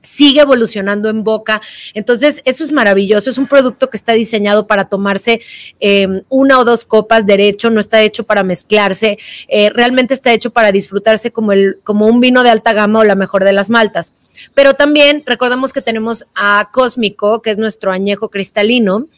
sigue 0.00 0.40
evolucionando 0.40 1.10
en 1.10 1.24
boca. 1.24 1.60
Entonces, 1.92 2.40
eso 2.44 2.62
es 2.62 2.70
maravilloso. 2.70 3.28
Es 3.28 3.36
un 3.36 3.48
producto 3.48 3.90
que 3.90 3.96
está 3.96 4.12
diseñado 4.12 4.68
para 4.68 4.84
tomarse 4.84 5.40
em, 5.80 6.22
una 6.28 6.60
o 6.60 6.64
dos 6.64 6.84
copas 6.84 7.26
derecho, 7.26 7.68
no 7.68 7.80
está 7.80 8.00
hecho 8.00 8.24
para 8.24 8.44
mezclarse, 8.44 9.18
eh, 9.48 9.70
realmente 9.70 10.14
está 10.14 10.32
hecho 10.32 10.50
para 10.50 10.70
disfrutarse 10.70 11.32
como, 11.32 11.50
el, 11.50 11.80
como 11.82 12.06
un 12.06 12.20
vino 12.20 12.44
de 12.44 12.50
alta 12.50 12.72
gama 12.72 13.00
o 13.00 13.04
la 13.04 13.16
mejor 13.16 13.42
de 13.42 13.52
las 13.52 13.68
maltas. 13.68 14.14
Pero 14.54 14.74
también 14.74 15.24
recordemos 15.26 15.72
que 15.72 15.82
tenemos 15.82 16.26
a 16.34 16.70
Cósmico, 16.72 17.42
que 17.42 17.50
es 17.50 17.58
nuestro 17.58 17.90
añejo 17.90 18.28
cristalino. 18.28 19.08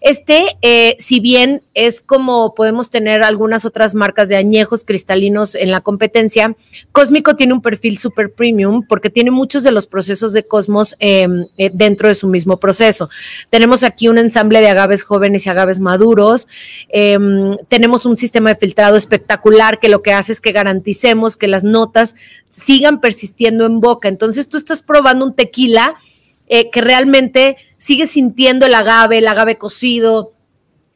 Este, 0.00 0.44
eh, 0.62 0.96
si 0.98 1.20
bien 1.20 1.62
es 1.74 2.00
como 2.00 2.54
podemos 2.54 2.90
tener 2.90 3.22
algunas 3.22 3.64
otras 3.64 3.94
marcas 3.94 4.28
de 4.28 4.36
añejos 4.36 4.84
cristalinos 4.84 5.54
en 5.54 5.70
la 5.70 5.80
competencia, 5.80 6.56
Cósmico 6.92 7.36
tiene 7.36 7.54
un 7.54 7.62
perfil 7.62 7.98
super 7.98 8.32
premium 8.32 8.84
porque 8.86 9.10
tiene 9.10 9.30
muchos 9.30 9.62
de 9.62 9.72
los 9.72 9.86
procesos 9.86 10.32
de 10.32 10.44
Cosmos 10.44 10.96
em, 10.98 11.46
eh, 11.56 11.70
dentro 11.72 12.08
de 12.08 12.14
su 12.14 12.28
mismo 12.28 12.58
proceso. 12.58 13.10
Tenemos 13.50 13.82
aquí 13.84 14.08
un 14.08 14.18
ensamble 14.18 14.60
de 14.60 14.68
agaves 14.68 15.02
jóvenes 15.02 15.46
y 15.46 15.50
agaves 15.50 15.80
maduros. 15.80 16.48
Em, 16.88 17.56
tenemos 17.68 18.06
un 18.06 18.16
sistema 18.16 18.50
de 18.50 18.56
filtrado 18.56 18.96
espectacular 18.96 19.78
que 19.78 19.88
lo 19.88 20.02
que 20.02 20.12
hace 20.12 20.32
es 20.32 20.40
que 20.40 20.52
garanticemos 20.52 21.36
que 21.36 21.48
las 21.48 21.64
notas 21.64 22.14
sigan 22.50 23.00
persistiendo 23.00 23.66
en 23.66 23.80
boca. 23.80 24.08
Entonces 24.08 24.48
tú 24.48 24.56
estás 24.56 24.82
probando 24.82 25.24
un 25.24 25.34
tequila 25.34 25.94
eh, 26.48 26.70
que 26.70 26.80
realmente 26.80 27.56
sigue 27.76 28.06
sintiendo 28.06 28.66
el 28.66 28.74
agave, 28.74 29.18
el 29.18 29.28
agave 29.28 29.58
cocido 29.58 30.32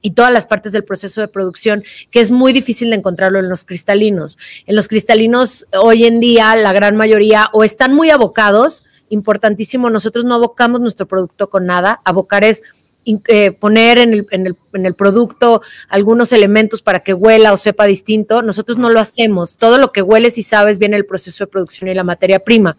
y 0.03 0.13
todas 0.13 0.33
las 0.33 0.47
partes 0.47 0.73
del 0.73 0.85
proceso 0.85 1.21
de 1.21 1.29
producción, 1.29 1.85
que 2.11 2.21
es 2.21 2.31
muy 2.31 2.53
difícil 2.53 2.91
de 2.91 2.97
encontrarlo 2.97 3.39
en 3.39 3.49
los 3.49 3.65
cristalinos. 3.65 4.37
En 4.67 4.75
los 4.75 4.89
cristalinos 4.89 5.67
hoy 5.81 6.05
en 6.05 6.21
día 6.21 6.57
la 6.57 6.73
gran 6.73 6.97
mayoría 6.97 7.49
o 7.53 7.65
están 7.65 7.95
muy 7.95 8.11
abocados, 8.11 8.85
importantísimo, 9.09 9.91
nosotros 9.91 10.25
no 10.25 10.35
abocamos 10.35 10.81
nuestro 10.81 11.07
producto 11.07 11.51
con 11.51 11.67
nada, 11.67 12.01
abocar 12.05 12.45
es 12.45 12.63
eh, 13.05 13.53
poner 13.53 13.99
en 13.99 14.13
el, 14.13 14.27
en, 14.31 14.47
el, 14.47 14.57
en 14.75 14.87
el, 14.87 14.95
producto 14.95 15.61
algunos 15.89 16.33
elementos 16.33 16.83
para 16.83 17.01
que 17.01 17.15
huela 17.15 17.53
o 17.53 17.57
sepa 17.57 17.87
distinto, 17.87 18.43
nosotros 18.43 18.79
no 18.79 18.91
lo 18.91 19.01
hacemos. 19.01 19.57
Todo 19.57 19.79
lo 19.79 19.91
que 19.91 20.03
hueles 20.03 20.39
y 20.39 20.43
sabes 20.43 20.79
viene 20.79 20.97
el 20.97 21.07
proceso 21.07 21.45
de 21.45 21.49
producción 21.49 21.91
y 21.91 21.95
la 21.95 22.05
materia 22.05 22.41
prima. 22.41 22.77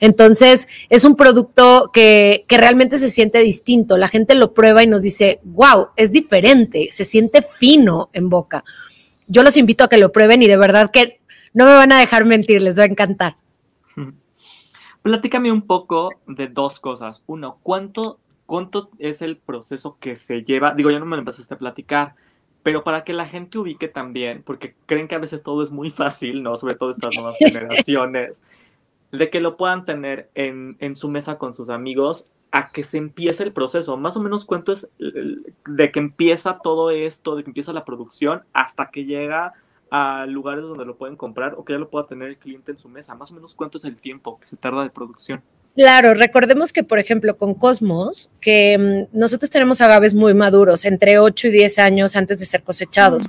Entonces, 0.00 0.68
es 0.90 1.04
un 1.04 1.16
producto 1.16 1.90
que, 1.92 2.44
que 2.46 2.56
realmente 2.56 2.98
se 2.98 3.10
siente 3.10 3.40
distinto. 3.40 3.96
La 3.96 4.08
gente 4.08 4.34
lo 4.34 4.54
prueba 4.54 4.82
y 4.84 4.86
nos 4.86 5.02
dice, 5.02 5.40
wow, 5.42 5.88
es 5.96 6.12
diferente, 6.12 6.88
se 6.92 7.04
siente 7.04 7.42
fino 7.42 8.10
en 8.12 8.28
boca. 8.28 8.64
Yo 9.26 9.42
los 9.42 9.56
invito 9.56 9.84
a 9.84 9.88
que 9.88 9.98
lo 9.98 10.12
prueben 10.12 10.42
y 10.42 10.46
de 10.46 10.56
verdad 10.56 10.90
que 10.90 11.20
no 11.52 11.64
me 11.64 11.72
van 11.72 11.92
a 11.92 11.98
dejar 11.98 12.24
mentir, 12.24 12.60
les 12.62 12.78
va 12.78 12.82
a 12.82 12.86
encantar. 12.86 13.36
Platícame 15.02 15.50
un 15.50 15.62
poco 15.62 16.10
de 16.26 16.48
dos 16.48 16.80
cosas. 16.80 17.22
Uno, 17.26 17.58
¿cuánto 17.62 18.18
¿Cuánto 18.46 18.90
es 18.98 19.22
el 19.22 19.36
proceso 19.36 19.96
que 19.98 20.16
se 20.16 20.42
lleva? 20.42 20.74
Digo, 20.74 20.90
ya 20.90 20.98
no 20.98 21.06
me 21.06 21.16
lo 21.16 21.20
empezaste 21.20 21.54
a 21.54 21.58
platicar, 21.58 22.14
pero 22.62 22.84
para 22.84 23.04
que 23.04 23.12
la 23.12 23.26
gente 23.26 23.58
ubique 23.58 23.88
también, 23.88 24.42
porque 24.42 24.74
creen 24.86 25.08
que 25.08 25.14
a 25.14 25.18
veces 25.18 25.42
todo 25.42 25.62
es 25.62 25.70
muy 25.70 25.90
fácil, 25.90 26.42
¿no? 26.42 26.56
Sobre 26.56 26.74
todo 26.74 26.90
estas 26.90 27.14
nuevas 27.14 27.36
generaciones, 27.40 28.42
de 29.12 29.30
que 29.30 29.40
lo 29.40 29.56
puedan 29.56 29.84
tener 29.84 30.30
en, 30.34 30.76
en, 30.80 30.96
su 30.96 31.08
mesa 31.08 31.38
con 31.38 31.54
sus 31.54 31.70
amigos 31.70 32.32
a 32.50 32.68
que 32.68 32.82
se 32.82 32.98
empiece 32.98 33.42
el 33.44 33.52
proceso. 33.52 33.96
Más 33.96 34.16
o 34.16 34.20
menos 34.20 34.44
cuánto 34.44 34.72
es 34.72 34.92
de 34.98 35.90
que 35.90 35.98
empieza 36.00 36.58
todo 36.62 36.90
esto, 36.90 37.36
de 37.36 37.44
que 37.44 37.50
empieza 37.50 37.72
la 37.72 37.84
producción, 37.84 38.42
hasta 38.52 38.90
que 38.90 39.04
llega 39.04 39.54
a 39.90 40.26
lugares 40.26 40.64
donde 40.64 40.84
lo 40.84 40.96
pueden 40.96 41.16
comprar 41.16 41.54
o 41.56 41.64
que 41.64 41.72
ya 41.72 41.78
lo 41.78 41.88
pueda 41.88 42.06
tener 42.06 42.28
el 42.28 42.36
cliente 42.36 42.72
en 42.72 42.78
su 42.78 42.88
mesa. 42.88 43.14
Más 43.14 43.30
o 43.30 43.34
menos 43.34 43.54
cuánto 43.54 43.78
es 43.78 43.84
el 43.84 43.96
tiempo 43.96 44.38
que 44.40 44.46
se 44.46 44.56
tarda 44.56 44.82
de 44.82 44.90
producción. 44.90 45.42
Claro, 45.74 46.14
recordemos 46.14 46.72
que, 46.72 46.84
por 46.84 47.00
ejemplo, 47.00 47.36
con 47.36 47.54
Cosmos, 47.54 48.30
que 48.40 49.08
mm, 49.12 49.18
nosotros 49.18 49.50
tenemos 49.50 49.80
agaves 49.80 50.14
muy 50.14 50.32
maduros, 50.32 50.84
entre 50.84 51.18
8 51.18 51.48
y 51.48 51.50
10 51.50 51.78
años 51.80 52.14
antes 52.14 52.38
de 52.38 52.46
ser 52.46 52.62
cosechados, 52.62 53.24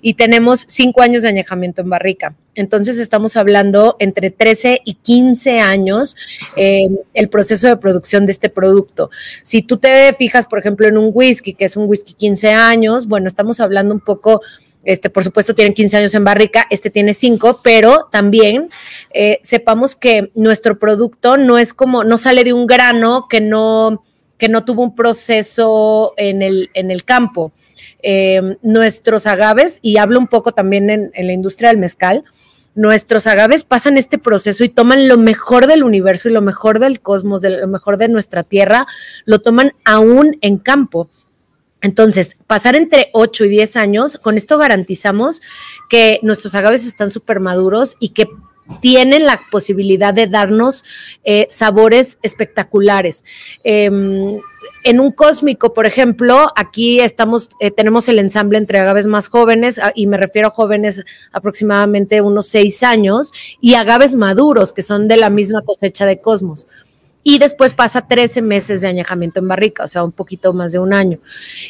y 0.00 0.14
tenemos 0.14 0.64
5 0.68 1.02
años 1.02 1.20
de 1.20 1.28
añejamiento 1.28 1.82
en 1.82 1.90
barrica. 1.90 2.34
Entonces, 2.54 2.98
estamos 2.98 3.36
hablando 3.36 3.96
entre 3.98 4.30
13 4.30 4.80
y 4.86 4.94
15 4.94 5.60
años 5.60 6.16
eh, 6.56 6.88
el 7.12 7.28
proceso 7.28 7.68
de 7.68 7.76
producción 7.76 8.24
de 8.24 8.32
este 8.32 8.48
producto. 8.48 9.10
Si 9.42 9.62
tú 9.62 9.76
te 9.76 10.14
fijas, 10.14 10.46
por 10.46 10.58
ejemplo, 10.58 10.86
en 10.86 10.96
un 10.96 11.10
whisky, 11.12 11.52
que 11.52 11.66
es 11.66 11.76
un 11.76 11.90
whisky 11.90 12.14
15 12.14 12.52
años, 12.52 13.06
bueno, 13.06 13.26
estamos 13.26 13.60
hablando 13.60 13.92
un 13.92 14.00
poco 14.00 14.40
este, 14.84 15.10
por 15.10 15.24
supuesto, 15.24 15.54
tienen 15.54 15.74
15 15.74 15.96
años 15.96 16.14
en 16.14 16.24
barrica, 16.24 16.66
este 16.70 16.90
tiene 16.90 17.14
5, 17.14 17.60
pero 17.62 18.08
también 18.10 18.68
eh, 19.12 19.38
sepamos 19.42 19.96
que 19.96 20.30
nuestro 20.34 20.78
producto 20.78 21.36
no 21.36 21.58
es 21.58 21.72
como, 21.72 22.04
no 22.04 22.16
sale 22.16 22.44
de 22.44 22.52
un 22.52 22.66
grano 22.66 23.26
que 23.28 23.40
no, 23.40 24.04
que 24.38 24.48
no 24.48 24.64
tuvo 24.64 24.82
un 24.82 24.94
proceso 24.94 26.14
en 26.16 26.42
el, 26.42 26.70
en 26.74 26.90
el 26.90 27.04
campo. 27.04 27.52
Em, 28.02 28.56
nuestros 28.62 29.26
agaves, 29.28 29.78
y 29.82 29.98
hablo 29.98 30.18
un 30.18 30.26
poco 30.26 30.52
también 30.52 30.90
en, 30.90 31.10
en 31.14 31.26
la 31.28 31.32
industria 31.32 31.68
del 31.68 31.78
mezcal, 31.78 32.24
nuestros 32.74 33.26
agaves 33.26 33.64
pasan 33.64 33.98
este 33.98 34.18
proceso 34.18 34.64
y 34.64 34.68
toman 34.68 35.06
lo 35.06 35.18
mejor 35.18 35.66
del 35.66 35.84
universo 35.84 36.28
y 36.28 36.32
lo 36.32 36.40
mejor 36.40 36.78
del 36.78 37.00
cosmos, 37.00 37.42
de 37.42 37.50
lo 37.60 37.68
mejor 37.68 37.98
de 37.98 38.08
nuestra 38.08 38.42
tierra, 38.42 38.86
lo 39.24 39.40
toman 39.40 39.74
aún 39.84 40.38
en 40.40 40.58
campo. 40.58 41.08
Entonces, 41.82 42.38
pasar 42.46 42.76
entre 42.76 43.10
8 43.12 43.44
y 43.44 43.48
10 43.50 43.76
años, 43.76 44.16
con 44.16 44.36
esto 44.36 44.56
garantizamos 44.56 45.42
que 45.90 46.20
nuestros 46.22 46.54
agaves 46.54 46.86
están 46.86 47.10
súper 47.10 47.40
maduros 47.40 47.96
y 47.98 48.10
que 48.10 48.28
tienen 48.80 49.26
la 49.26 49.40
posibilidad 49.50 50.14
de 50.14 50.28
darnos 50.28 50.84
eh, 51.24 51.46
sabores 51.50 52.18
espectaculares. 52.22 53.24
Em, 53.64 54.40
en 54.84 55.00
un 55.00 55.10
cósmico, 55.10 55.74
por 55.74 55.86
ejemplo, 55.86 56.48
aquí 56.56 57.00
estamos, 57.00 57.48
eh, 57.60 57.70
tenemos 57.70 58.08
el 58.08 58.20
ensamble 58.20 58.58
entre 58.58 58.78
agaves 58.78 59.08
más 59.08 59.28
jóvenes, 59.28 59.78
ah, 59.78 59.92
y 59.94 60.06
me 60.06 60.16
refiero 60.16 60.48
a 60.48 60.52
jóvenes 60.52 61.04
aproximadamente 61.32 62.20
unos 62.20 62.46
6 62.46 62.82
años, 62.82 63.32
y 63.60 63.74
agaves 63.74 64.14
maduros, 64.14 64.72
que 64.72 64.82
son 64.82 65.08
de 65.08 65.16
la 65.16 65.30
misma 65.30 65.62
cosecha 65.62 66.06
de 66.06 66.20
Cosmos. 66.20 66.66
Y 67.24 67.38
después 67.38 67.74
pasa 67.74 68.06
13 68.06 68.42
meses 68.42 68.80
de 68.80 68.88
añejamiento 68.88 69.40
en 69.40 69.48
barrica, 69.48 69.84
o 69.84 69.88
sea, 69.88 70.04
un 70.04 70.12
poquito 70.12 70.52
más 70.52 70.72
de 70.72 70.78
un 70.78 70.92
año. 70.92 71.18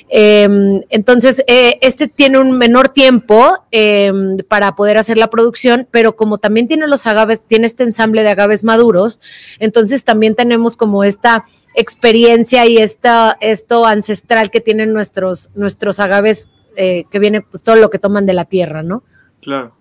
Em, 0.08 0.82
entonces, 0.88 1.44
eh, 1.46 1.78
este 1.82 2.08
tiene 2.08 2.38
un 2.38 2.56
menor 2.56 2.88
tiempo 2.88 3.54
em, 3.70 4.38
para 4.48 4.74
poder 4.74 4.98
hacer 4.98 5.18
la 5.18 5.28
producción, 5.28 5.86
pero 5.90 6.16
como 6.16 6.38
también 6.38 6.68
tiene 6.68 6.86
los 6.86 7.06
agaves, 7.06 7.40
tiene 7.46 7.66
este 7.66 7.84
ensamble 7.84 8.22
de 8.22 8.30
agaves 8.30 8.64
maduros, 8.64 9.20
entonces 9.58 10.04
también 10.04 10.34
tenemos 10.34 10.76
como 10.76 11.04
esta 11.04 11.44
experiencia 11.74 12.66
y 12.66 12.78
esta, 12.78 13.36
esto 13.40 13.86
ancestral 13.86 14.50
que 14.50 14.60
tienen 14.60 14.92
nuestros, 14.92 15.50
nuestros 15.54 16.00
agaves, 16.00 16.48
eh, 16.76 17.04
que 17.10 17.18
viene 17.18 17.42
pues, 17.42 17.62
todo 17.62 17.76
lo 17.76 17.90
que 17.90 17.98
toman 17.98 18.26
de 18.26 18.34
la 18.34 18.44
tierra, 18.44 18.82
¿no? 18.82 19.02
Claro. 19.40 19.74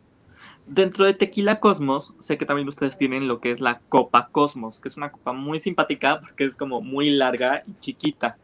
Dentro 0.73 1.03
de 1.03 1.13
Tequila 1.13 1.59
Cosmos, 1.59 2.13
sé 2.19 2.37
que 2.37 2.45
también 2.45 2.65
ustedes 2.65 2.97
tienen 2.97 3.27
lo 3.27 3.41
que 3.41 3.51
es 3.51 3.59
la 3.59 3.81
Copa 3.89 4.29
Cosmos, 4.31 4.79
que 4.79 4.87
es 4.87 4.95
una 4.95 5.11
copa 5.11 5.33
muy 5.33 5.59
simpática 5.59 6.21
porque 6.21 6.45
es 6.45 6.55
como 6.55 6.79
muy 6.79 7.09
larga 7.09 7.63
y 7.67 7.73
chiquita. 7.81 8.37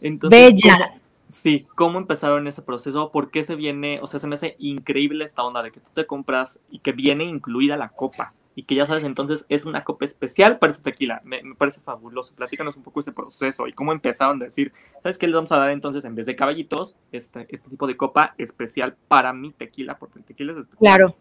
Entonces, 0.00 0.54
Bella. 0.54 1.00
sí, 1.28 1.66
¿cómo 1.74 1.98
empezaron 1.98 2.46
ese 2.46 2.62
proceso? 2.62 3.10
¿Por 3.10 3.32
qué 3.32 3.42
se 3.42 3.56
viene? 3.56 3.98
O 4.00 4.06
sea, 4.06 4.20
se 4.20 4.28
me 4.28 4.36
hace 4.36 4.54
increíble 4.60 5.24
esta 5.24 5.42
onda 5.42 5.60
de 5.60 5.72
que 5.72 5.80
tú 5.80 5.90
te 5.92 6.06
compras 6.06 6.62
y 6.70 6.78
que 6.78 6.92
viene 6.92 7.24
incluida 7.24 7.76
la 7.76 7.88
copa 7.88 8.32
y 8.54 8.62
que 8.62 8.76
ya 8.76 8.86
sabes, 8.86 9.02
entonces 9.02 9.44
es 9.48 9.64
una 9.64 9.82
copa 9.82 10.04
especial 10.04 10.60
para 10.60 10.70
ese 10.70 10.84
tequila. 10.84 11.20
Me, 11.24 11.42
parece 11.58 11.80
fabuloso. 11.80 12.32
Platícanos 12.36 12.76
un 12.76 12.84
poco 12.84 13.00
este 13.00 13.10
proceso 13.10 13.66
y 13.66 13.72
cómo 13.72 13.90
empezaron 13.90 14.40
a 14.40 14.44
decir, 14.44 14.72
¿sabes 15.02 15.18
qué 15.18 15.26
les 15.26 15.34
vamos 15.34 15.50
a 15.50 15.56
dar 15.56 15.70
entonces 15.70 16.04
en 16.04 16.14
vez 16.14 16.26
de 16.26 16.36
caballitos? 16.36 16.94
Este, 17.10 17.44
este 17.48 17.70
tipo 17.70 17.88
de 17.88 17.96
copa 17.96 18.36
especial 18.38 18.94
para 19.08 19.32
mi 19.32 19.50
tequila, 19.50 19.98
porque 19.98 20.20
el 20.20 20.24
tequila 20.24 20.52
es 20.52 20.58
especial. 20.58 20.96
Claro. 20.96 21.16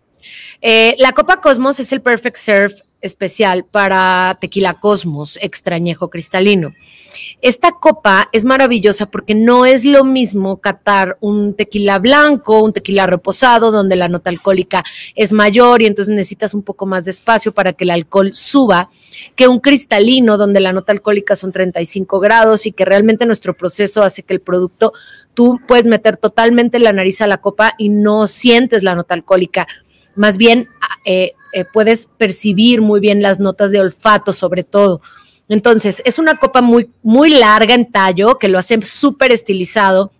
Eh, 0.61 0.95
la 0.99 1.11
Copa 1.11 1.41
Cosmos 1.41 1.79
es 1.79 1.91
el 1.91 2.01
Perfect 2.01 2.37
Serve 2.37 2.75
especial 3.01 3.65
para 3.65 4.37
tequila 4.39 4.75
Cosmos, 4.75 5.37
extrañejo 5.41 6.09
cristalino. 6.09 6.73
Esta 7.41 7.71
copa 7.71 8.29
es 8.31 8.45
maravillosa 8.45 9.07
porque 9.07 9.33
no 9.33 9.65
es 9.65 9.83
lo 9.83 10.03
mismo 10.03 10.57
catar 10.57 11.17
un 11.19 11.55
tequila 11.55 11.97
blanco, 11.99 12.63
un 12.63 12.71
tequila 12.71 13.07
reposado, 13.07 13.71
donde 13.71 13.95
la 13.95 14.07
nota 14.07 14.29
alcohólica 14.29 14.83
es 15.15 15.33
mayor 15.33 15.81
y 15.81 15.87
entonces 15.87 16.13
necesitas 16.13 16.53
un 16.53 16.61
poco 16.61 16.85
más 16.85 17.05
de 17.05 17.11
espacio 17.11 17.51
para 17.51 17.73
que 17.73 17.83
el 17.83 17.89
alcohol 17.89 18.33
suba, 18.33 18.89
que 19.35 19.47
un 19.47 19.59
cristalino, 19.59 20.37
donde 20.37 20.59
la 20.59 20.71
nota 20.71 20.91
alcohólica 20.91 21.35
son 21.35 21.51
35 21.51 22.19
grados 22.19 22.65
y 22.65 22.71
que 22.71 22.85
realmente 22.85 23.25
nuestro 23.25 23.55
proceso 23.57 24.03
hace 24.03 24.23
que 24.23 24.35
el 24.35 24.41
producto, 24.41 24.93
tú 25.33 25.59
puedes 25.67 25.87
meter 25.87 26.17
totalmente 26.17 26.79
la 26.79 26.93
nariz 26.93 27.21
a 27.21 27.27
la 27.27 27.37
copa 27.37 27.73
y 27.77 27.89
no 27.89 28.27
sientes 28.27 28.83
la 28.83 28.95
nota 28.95 29.15
alcohólica 29.15 29.67
más 30.15 30.37
bien 30.37 30.67
eh, 31.05 31.33
eh, 31.53 31.65
puedes 31.65 32.07
percibir 32.17 32.81
muy 32.81 32.99
bien 32.99 33.21
las 33.21 33.39
notas 33.39 33.71
de 33.71 33.79
olfato 33.79 34.33
sobre 34.33 34.63
todo. 34.63 35.01
Entonces, 35.49 36.01
es 36.05 36.17
una 36.17 36.37
copa 36.37 36.61
muy, 36.61 36.89
muy 37.03 37.29
larga 37.29 37.73
en 37.73 37.91
tallo, 37.91 38.37
que 38.37 38.47
lo 38.47 38.57
hace 38.57 38.81
súper 38.83 39.33
estilizado, 39.33 40.13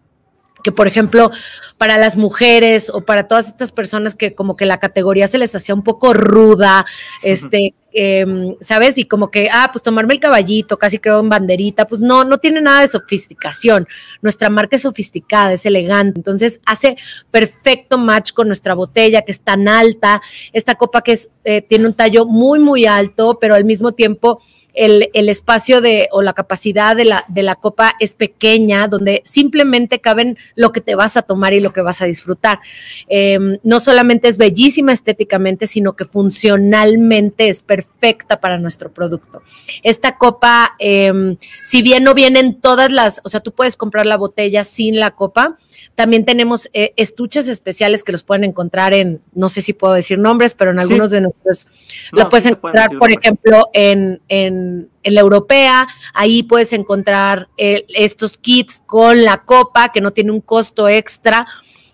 que 0.62 0.72
por 0.72 0.88
ejemplo, 0.88 1.32
para 1.78 1.98
las 1.98 2.18
mujeres 2.18 2.90
o 2.90 3.02
para 3.02 3.28
todas 3.28 3.48
estas 3.48 3.72
personas 3.72 4.16
que 4.16 4.36
como 4.36 4.56
que 4.56 4.66
la 4.66 4.80
categoría 4.80 5.28
se 5.28 5.38
les 5.38 5.56
hacía 5.56 5.76
un 5.76 5.84
poco 5.84 6.14
ruda, 6.14 6.86
este, 7.24 7.74
Em, 7.94 8.56
¿sabes? 8.62 8.98
Y 8.98 9.04
como 9.04 9.32
que, 9.32 9.50
ah, 9.52 9.70
pues 9.72 9.84
tomarme 9.84 10.14
el 10.14 10.22
caballito, 10.22 10.78
casi 10.80 10.98
creo 10.98 11.20
en 11.20 11.28
banderita, 11.28 11.86
pues 11.88 12.00
no, 12.00 12.24
no 12.24 12.38
tiene 12.38 12.62
nada 12.62 12.82
de 12.82 12.88
sofisticación. 12.88 13.86
Nuestra 14.22 14.50
marca 14.50 14.78
es 14.78 14.84
sofisticada, 14.84 15.54
es 15.54 15.66
elegante, 15.66 16.20
entonces 16.20 16.62
hace 16.66 16.96
perfecto 17.32 17.98
match 17.98 18.32
con 18.32 18.48
nuestra 18.48 18.76
botella 18.76 19.24
que 19.24 19.34
es 19.34 19.42
tan 19.42 19.68
alta, 19.68 20.22
esta 20.54 20.76
copa 20.76 21.02
que 21.02 21.14
es, 21.14 21.30
eh, 21.44 21.62
tiene 21.62 21.86
un 21.88 21.94
tallo 21.94 22.26
muy, 22.26 22.60
muy 22.60 22.86
alto, 22.86 23.38
pero 23.42 23.56
al 23.56 23.66
mismo 23.66 23.92
tiempo 23.92 24.42
el, 24.74 25.30
espacio 25.30 25.82
de, 25.82 26.08
o 26.12 26.22
la 26.22 26.34
capacidad 26.34 26.96
de 26.96 27.06
la, 27.06 27.26
de 27.28 27.44
la 27.44 27.56
copa 27.56 27.96
es 28.00 28.14
pequeña, 28.14 28.88
donde 28.88 29.22
simplemente 29.26 30.00
caben 30.00 30.38
lo 30.56 30.72
que 30.72 30.82
te 30.82 30.96
vas 30.96 31.18
a 31.18 31.22
tomar 31.22 31.54
y 31.54 31.60
lo 31.60 31.74
que 31.74 31.82
vas 31.82 32.02
a 32.02 32.06
disfrutar. 32.06 32.60
Em, 33.08 33.58
no 33.64 33.80
solamente 33.80 34.28
es 34.28 34.38
bellísima 34.38 34.94
estéticamente, 34.94 35.68
sino 35.68 35.96
que 35.96 36.06
funcionalmente 36.06 37.50
es 37.50 37.62
perfecta 37.62 38.40
para 38.40 38.58
nuestro 38.58 38.92
producto. 38.92 39.42
Esta 39.84 40.18
copa, 40.18 40.76
em, 40.80 41.38
si 41.64 41.82
bien 41.82 42.04
no 42.04 42.14
vienen 42.14 42.60
todas 42.60 42.92
las, 42.92 43.22
o 43.24 43.30
sea, 43.30 43.40
tú 43.40 43.52
puedes 43.52 43.78
comprar 43.78 44.06
la 44.06 44.18
botella 44.18 44.64
sin 44.64 45.00
la 45.00 45.12
copa, 45.12 45.58
también 45.96 46.26
tenemos 46.26 46.70
eh, 46.74 46.94
estuches 46.98 47.48
especiales 47.48 48.04
que 48.04 48.12
los 48.12 48.24
pueden 48.24 48.44
encontrar 48.44 48.94
en, 48.94 49.22
no 49.34 49.50
sé 49.50 49.62
si 49.62 49.74
puedo 49.74 49.94
decir 49.94 50.18
nombres, 50.18 50.54
pero 50.54 50.72
en 50.72 50.80
algunos 50.80 51.12
de 51.12 51.22
nuestros, 51.22 51.68
lo 52.12 52.30
puedes 52.30 52.46
encontrar, 52.46 52.90
por 52.98 53.12
ejemplo, 53.12 53.70
en, 53.74 54.22
en, 54.30 54.90
la 55.04 55.22
europea, 55.22 55.88
ahí 56.14 56.44
puedes 56.44 56.74
encontrar 56.74 57.48
eh, 57.58 57.86
estos 57.90 58.38
kits 58.38 58.82
con 58.86 59.24
la 59.24 59.44
copa 59.44 59.92
que 59.92 60.02
no 60.02 60.12
tiene 60.12 60.32
un 60.32 60.42
costo 60.42 60.88
extra. 60.88 61.48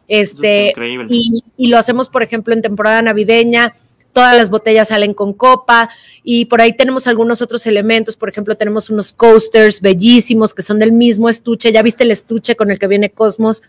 Este, 0.07 0.73
y, 1.09 1.41
y 1.57 1.67
lo 1.67 1.77
hacemos, 1.77 2.07
por 2.09 2.23
ejemplo, 2.23 2.53
en 2.53 2.61
temporada 2.61 3.01
navideña 3.01 3.73
todas 4.17 4.35
las 4.35 4.49
botellas 4.49 4.87
salen 4.87 5.13
con 5.13 5.31
copa 5.31 5.91
y 6.23 6.45
por 6.45 6.59
ahí 6.59 6.75
tenemos 6.75 7.05
algunos 7.05 7.43
otros 7.43 7.67
elementos, 7.67 8.17
por 8.17 8.29
ejemplo, 8.29 8.57
tenemos 8.57 8.89
unos 8.89 9.11
coasters 9.11 9.79
bellísimos 9.79 10.55
que 10.55 10.63
son 10.63 10.79
del 10.79 10.91
mismo 10.91 11.29
estuche, 11.29 11.71
ya 11.71 11.83
viste 11.83 12.03
el 12.03 12.09
estuche 12.09 12.55
con 12.55 12.71
el 12.71 12.79
que 12.79 12.87
viene 12.87 13.11
Cosmos, 13.11 13.61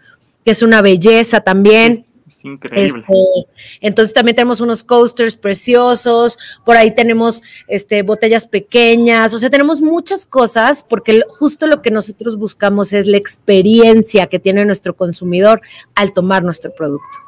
que 0.46 0.52
es 0.52 0.62
una 0.62 0.80
belleza 0.80 1.42
también. 1.42 2.06
Es 2.26 2.46
increíble. 2.46 3.04
Este, 3.06 3.48
entonces 3.82 4.14
también 4.14 4.36
tenemos 4.36 4.62
unos 4.62 4.84
coasters 4.84 5.36
preciosos, 5.36 6.38
por 6.64 6.78
ahí 6.78 6.94
tenemos 6.94 7.42
este, 7.66 8.00
botellas 8.00 8.46
pequeñas, 8.46 9.34
o 9.34 9.38
sea, 9.38 9.50
tenemos 9.50 9.82
muchas 9.82 10.24
cosas 10.24 10.82
porque 10.82 11.24
justo 11.28 11.66
lo 11.66 11.82
que 11.82 11.90
nosotros 11.90 12.38
buscamos 12.38 12.94
es 12.94 13.06
la 13.06 13.18
experiencia 13.18 14.28
que 14.28 14.38
tiene 14.38 14.64
nuestro 14.64 14.96
consumidor 14.96 15.60
al 15.94 16.14
tomar 16.14 16.42
nuestro 16.42 16.72
producto. 16.74 17.27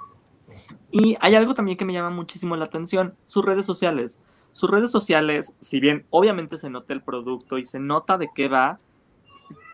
Y 0.91 1.17
hay 1.21 1.35
algo 1.35 1.55
también 1.55 1.79
que 1.79 1.85
me 1.85 1.93
llama 1.93 2.11
muchísimo 2.11 2.57
la 2.57 2.65
atención, 2.65 3.15
sus 3.25 3.45
redes 3.45 3.65
sociales. 3.65 4.23
Sus 4.53 4.69
redes 4.69 4.91
sociales, 4.91 5.57
si 5.61 5.79
bien 5.79 6.07
obviamente 6.11 6.57
se 6.57 6.71
nota 6.71 6.93
el 6.93 7.03
producto 7.03 7.59
y 7.59 7.65
se 7.65 7.79
nota 7.79 8.19
de 8.19 8.29
qué 8.35 8.49
va, 8.49 8.81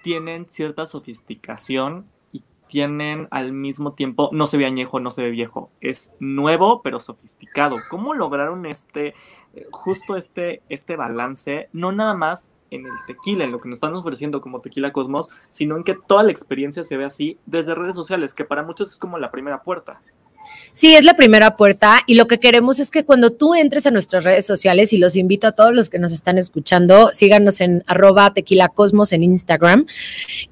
tienen 0.02 0.46
cierta 0.50 0.84
sofisticación 0.84 2.06
y 2.30 2.42
tienen 2.68 3.26
al 3.30 3.52
mismo 3.52 3.94
tiempo, 3.94 4.28
no 4.32 4.46
se 4.46 4.58
ve 4.58 4.66
añejo, 4.66 5.00
no 5.00 5.10
se 5.10 5.22
ve 5.22 5.30
viejo, 5.30 5.70
es 5.80 6.14
nuevo 6.20 6.82
pero 6.82 7.00
sofisticado. 7.00 7.78
¿Cómo 7.88 8.12
lograron 8.12 8.66
este, 8.66 9.14
justo 9.70 10.14
este, 10.16 10.62
este 10.68 10.96
balance? 10.96 11.70
No 11.72 11.90
nada 11.92 12.14
más 12.14 12.52
en 12.70 12.86
el 12.86 12.92
tequila, 13.06 13.44
en 13.44 13.52
lo 13.52 13.60
que 13.60 13.68
nos 13.68 13.76
están 13.76 13.94
ofreciendo 13.94 14.40
como 14.40 14.60
Tequila 14.60 14.92
Cosmos, 14.92 15.28
sino 15.50 15.76
en 15.76 15.84
que 15.84 15.94
toda 15.94 16.22
la 16.22 16.32
experiencia 16.32 16.82
se 16.82 16.96
ve 16.96 17.04
así 17.04 17.38
desde 17.46 17.74
redes 17.74 17.94
sociales, 17.94 18.34
que 18.34 18.44
para 18.44 18.62
muchos 18.62 18.90
es 18.90 18.98
como 18.98 19.18
la 19.18 19.30
primera 19.30 19.62
puerta. 19.62 20.02
Sí, 20.72 20.94
es 20.94 21.04
la 21.04 21.14
primera 21.14 21.56
puerta 21.56 22.00
y 22.06 22.14
lo 22.14 22.26
que 22.26 22.38
queremos 22.38 22.80
es 22.80 22.90
que 22.90 23.04
cuando 23.04 23.32
tú 23.32 23.54
entres 23.54 23.86
a 23.86 23.90
nuestras 23.90 24.24
redes 24.24 24.44
sociales 24.44 24.92
y 24.92 24.98
los 24.98 25.16
invito 25.16 25.46
a 25.46 25.52
todos 25.52 25.74
los 25.74 25.88
que 25.88 25.98
nos 25.98 26.12
están 26.12 26.36
escuchando, 26.36 27.10
síganos 27.12 27.60
en 27.60 27.82
arroba 27.86 28.34
tequilacosmos 28.34 29.12
en 29.12 29.22
Instagram. 29.22 29.86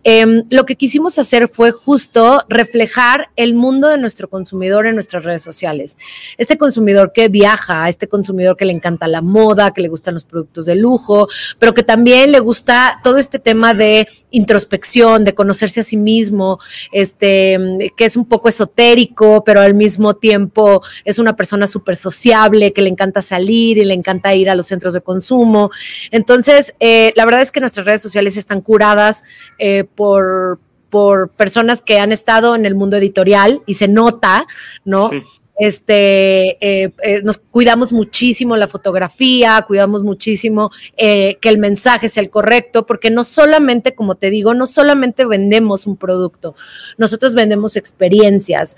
Em, 0.03 0.45
lo 0.51 0.65
que 0.65 0.77
quisimos 0.77 1.19
hacer 1.19 1.49
fue 1.49 1.73
justo 1.73 2.43
reflejar 2.49 3.29
el 3.37 3.55
mundo 3.55 3.89
de 3.89 3.99
nuestro 3.99 4.31
consumidor 4.31 4.87
en 4.87 4.95
nuestras 4.95 5.25
redes 5.25 5.43
sociales. 5.43 5.99
Este 6.39 6.57
consumidor 6.57 7.13
que 7.13 7.29
viaja, 7.29 7.89
este 7.89 8.09
consumidor 8.09 8.57
que 8.57 8.65
le 8.65 8.73
encanta 8.73 9.09
la 9.09 9.21
moda, 9.21 9.73
que 9.73 9.83
le 9.83 9.89
gustan 9.89 10.15
los 10.15 10.25
productos 10.25 10.65
de 10.67 10.77
lujo, 10.77 11.29
pero 11.59 11.75
que 11.75 11.83
también 11.83 12.33
le 12.33 12.41
gusta 12.41 13.01
todo 13.05 13.19
este 13.19 13.39
tema 13.39 13.75
de 13.75 14.09
introspección, 14.35 15.25
de 15.25 15.35
conocerse 15.35 15.81
a 15.81 15.83
sí 15.83 15.97
mismo, 15.97 16.59
este, 16.93 17.59
que 17.97 18.05
es 18.05 18.17
un 18.17 18.27
poco 18.27 18.49
esotérico, 18.49 19.45
pero 19.45 19.61
al 19.61 19.75
mismo 19.75 20.15
tiempo 20.15 20.83
es 21.05 21.19
una 21.19 21.37
persona 21.37 21.67
súper 21.67 21.97
sociable, 21.97 22.73
que 22.73 22.83
le 22.83 22.91
encanta 22.91 23.23
salir 23.23 23.79
y 23.79 23.85
le 23.85 23.95
encanta 23.95 24.35
ir 24.35 24.51
a 24.51 24.55
los 24.55 24.67
centros 24.67 24.95
de 24.95 25.01
consumo. 25.01 25.71
Entonces, 26.11 26.75
eh, 26.81 27.13
la 27.17 27.25
verdad 27.25 27.43
es 27.43 27.53
que 27.53 27.61
nuestras 27.61 27.87
redes 27.87 28.03
sociales 28.03 28.37
están 28.37 28.61
curadas 28.61 29.23
eh, 29.59 29.85
por 29.85 30.59
por 30.91 31.29
personas 31.37 31.83
que 31.83 31.99
han 31.99 32.13
estado 32.13 32.55
en 32.55 32.67
el 32.67 32.77
mundo 32.77 32.97
editorial 32.97 33.63
y 33.67 33.75
se 33.75 33.89
nota, 33.89 34.47
¿no? 34.85 35.11
Este, 35.57 36.59
eh, 36.61 36.93
eh, 37.03 37.23
nos 37.23 37.39
cuidamos 37.39 37.93
muchísimo 37.93 38.57
la 38.57 38.67
fotografía, 38.67 39.65
cuidamos 39.67 40.03
muchísimo 40.03 40.71
eh, 40.97 41.39
que 41.41 41.49
el 41.49 41.59
mensaje 41.59 42.09
sea 42.09 42.23
el 42.23 42.31
correcto, 42.31 42.87
porque 42.87 43.11
no 43.11 43.23
solamente, 43.23 43.95
como 43.95 44.17
te 44.17 44.31
digo, 44.31 44.55
no 44.55 44.67
solamente 44.67 45.25
vendemos 45.25 45.87
un 45.87 45.97
producto, 45.97 46.57
nosotros 46.99 47.35
vendemos 47.35 47.77
experiencias. 47.77 48.77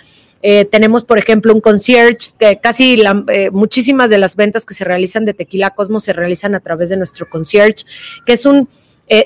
tenemos, 0.71 1.03
por 1.03 1.19
ejemplo, 1.19 1.53
un 1.53 1.61
concierge 1.61 2.29
que 2.39 2.61
casi 2.61 3.03
muchísimas 3.51 4.11
de 4.11 4.19
las 4.19 4.37
ventas 4.37 4.65
que 4.65 4.75
se 4.75 4.85
realizan 4.85 5.25
de 5.25 5.35
Tequila 5.35 5.71
Cosmos 5.71 6.05
se 6.05 6.13
realizan 6.13 6.55
a 6.55 6.61
través 6.61 6.89
de 6.91 6.97
nuestro 6.97 7.29
concierge, 7.29 7.85
que 8.25 8.35
es 8.35 8.47
un 8.47 8.69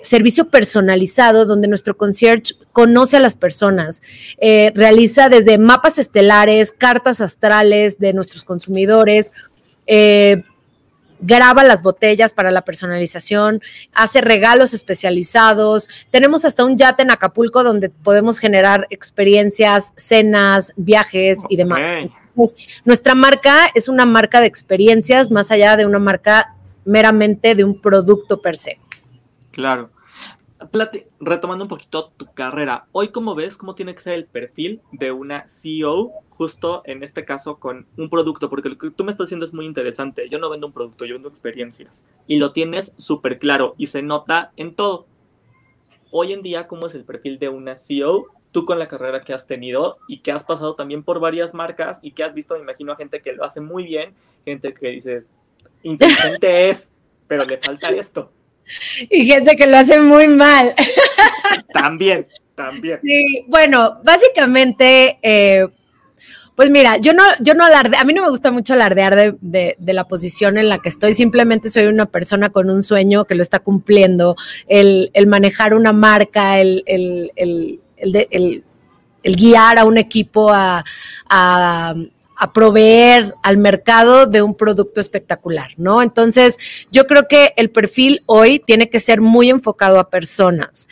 servicio 0.03 0.49
personalizado 0.49 1.45
donde 1.45 1.69
nuestro 1.69 1.95
concierge 1.95 2.55
conoce 2.73 3.17
a 3.17 3.21
las 3.21 3.35
personas, 3.35 4.03
eh, 4.39 4.73
realiza 4.75 5.29
desde 5.29 5.59
mapas 5.59 5.99
estelares, 5.99 6.73
cartas 6.73 7.21
astrales 7.21 7.99
de 7.99 8.13
nuestros 8.13 8.45
consumidores, 8.45 9.33
eh, 9.87 10.45
graba 11.21 11.63
las 11.65 11.83
botellas 11.83 12.33
para 12.33 12.51
la 12.51 12.63
personalización, 12.63 13.61
hace 13.93 14.21
regalos 14.21 14.73
especializados. 14.73 15.89
Tenemos 16.11 16.45
hasta 16.45 16.65
un 16.65 16.79
yate 16.79 17.03
en 17.03 17.11
Acapulco 17.11 17.63
donde 17.63 17.91
podemos 17.91 18.39
generar 18.39 18.87
experiencias, 18.91 19.93
cenas, 19.97 20.73
viajes 20.77 21.41
y 21.49 21.57
demás. 21.57 21.83
nuestra 22.85 23.15
marca 23.15 23.69
es 23.75 23.89
una 23.89 24.07
marca 24.07 24.41
de 24.41 24.47
experiencias 24.47 25.31
más 25.31 25.51
allá 25.51 25.77
de 25.77 25.85
una 25.85 25.99
marca 25.99 26.55
meramente 26.87 27.55
de 27.55 27.65
un 27.65 27.79
producto 27.81 28.41
per 28.41 28.57
se. 28.57 28.79
Claro 29.51 29.91
retomando 31.21 31.65
un 31.65 31.69
poquito 31.69 32.13
tu 32.17 32.27
carrera, 32.33 32.87
hoy 32.93 33.09
cómo 33.09 33.35
ves 33.35 33.57
cómo 33.57 33.75
tiene 33.75 33.95
que 33.95 34.01
ser 34.01 34.15
el 34.15 34.27
perfil 34.27 34.81
de 34.93 35.11
una 35.13 35.49
CEO, 35.49 36.13
justo 36.29 36.83
en 36.85 37.03
este 37.03 37.25
caso 37.25 37.59
con 37.59 37.87
un 37.97 38.11
producto, 38.11 38.51
porque 38.51 38.69
lo 38.69 38.79
que 38.79 38.91
tú 38.91 39.05
me 39.05 39.11
estás 39.11 39.29
diciendo 39.29 39.45
es 39.45 39.55
muy 39.55 39.67
interesante. 39.67 40.29
Yo 40.29 40.39
no 40.39 40.51
vendo 40.51 40.67
un 40.67 40.73
producto, 40.73 41.05
yo 41.05 41.15
vendo 41.15 41.29
experiencias. 41.29 42.07
Y 42.27 42.37
lo 42.37 42.53
tienes 42.53 42.95
súper 42.99 43.39
claro 43.39 43.75
y 43.79 43.87
se 43.87 44.03
nota 44.03 44.53
en 44.57 44.75
todo. 44.75 45.07
Hoy 46.11 46.33
en 46.33 46.43
día, 46.43 46.67
¿cómo 46.67 46.87
es 46.87 46.95
el 46.95 47.05
perfil 47.05 47.39
de 47.39 47.49
una 47.49 47.77
CEO? 47.77 48.27
Tú 48.53 48.65
con 48.65 48.79
la 48.79 48.89
carrera 48.89 49.21
que 49.21 49.33
has 49.33 49.47
tenido 49.47 49.99
y 50.09 50.21
que 50.21 50.33
has 50.33 50.45
pasado 50.45 50.75
también 50.75 51.05
por 51.05 51.21
varias 51.21 51.55
marcas 51.55 52.01
y 52.03 52.13
que 52.13 52.25
has 52.25 52.35
visto, 52.35 52.55
me 52.55 52.61
imagino, 52.61 52.93
a 52.93 52.97
gente 52.97 53.23
que 53.23 53.33
lo 53.33 53.45
hace 53.45 53.61
muy 53.61 53.85
bien, 53.85 54.13
gente 54.45 54.75
que 54.75 54.89
dices, 54.89 55.37
inteligente 55.85 56.69
es, 56.69 56.97
pero 57.29 57.45
le 57.45 57.59
falta 57.59 57.91
esto 57.91 58.33
y 59.11 59.27
gente 59.27 59.57
que 59.57 59.67
lo 59.67 59.77
hace 59.77 60.01
muy 60.01 60.29
mal. 60.29 60.75
También, 61.73 62.27
también. 62.55 62.99
Sí, 63.03 63.45
bueno, 63.47 64.01
básicamente, 64.05 65.19
eh, 65.23 65.67
pues 66.57 66.69
mira, 66.69 66.99
yo 66.99 67.15
no, 67.15 67.23
yo 67.41 67.55
no 67.55 67.65
alarde, 67.65 67.97
a 67.97 68.05
mí 68.05 68.13
no 68.13 68.23
me 68.23 68.29
gusta 68.29 68.51
mucho 68.51 68.75
alardear 68.75 69.37
de, 69.41 69.77
la 69.79 70.07
posición 70.07 70.59
en 70.59 70.69
la 70.69 70.79
que 70.79 70.91
estoy, 70.91 71.15
simplemente 71.15 71.71
soy 71.71 71.87
una 71.87 72.07
persona 72.07 72.51
con 72.51 72.69
un 72.69 72.83
sueño 72.83 73.25
que 73.25 73.35
lo 73.35 73.43
está 73.43 73.61
cumpliendo, 73.61 74.37
el, 74.67 75.11
manejar 75.27 75.75
una 75.75 75.93
marca, 75.93 76.59
el, 76.59 76.83
el, 76.87 77.33
el, 77.97 78.63
guiar 79.23 79.79
a 79.79 79.85
un 79.85 79.97
equipo 79.97 80.51
a 80.51 80.85
a 81.29 81.95
proveer 82.53 83.35
al 83.43 83.59
mercado 83.59 84.27
de 84.27 84.43
un 84.43 84.55
producto 84.55 85.01
espectacular, 85.01 85.73
¿no? 85.77 86.03
Entonces, 86.03 86.57
yo 86.91 87.07
creo 87.07 87.29
que 87.29 87.53
el 87.57 87.71
perfil 87.71 88.23
hoy 88.27 88.59
tiene 88.59 88.89
que 88.89 88.99
ser 88.99 89.21
muy 89.21 89.51
enfocado 89.51 89.99
a 89.99 90.09
personas 90.09 90.89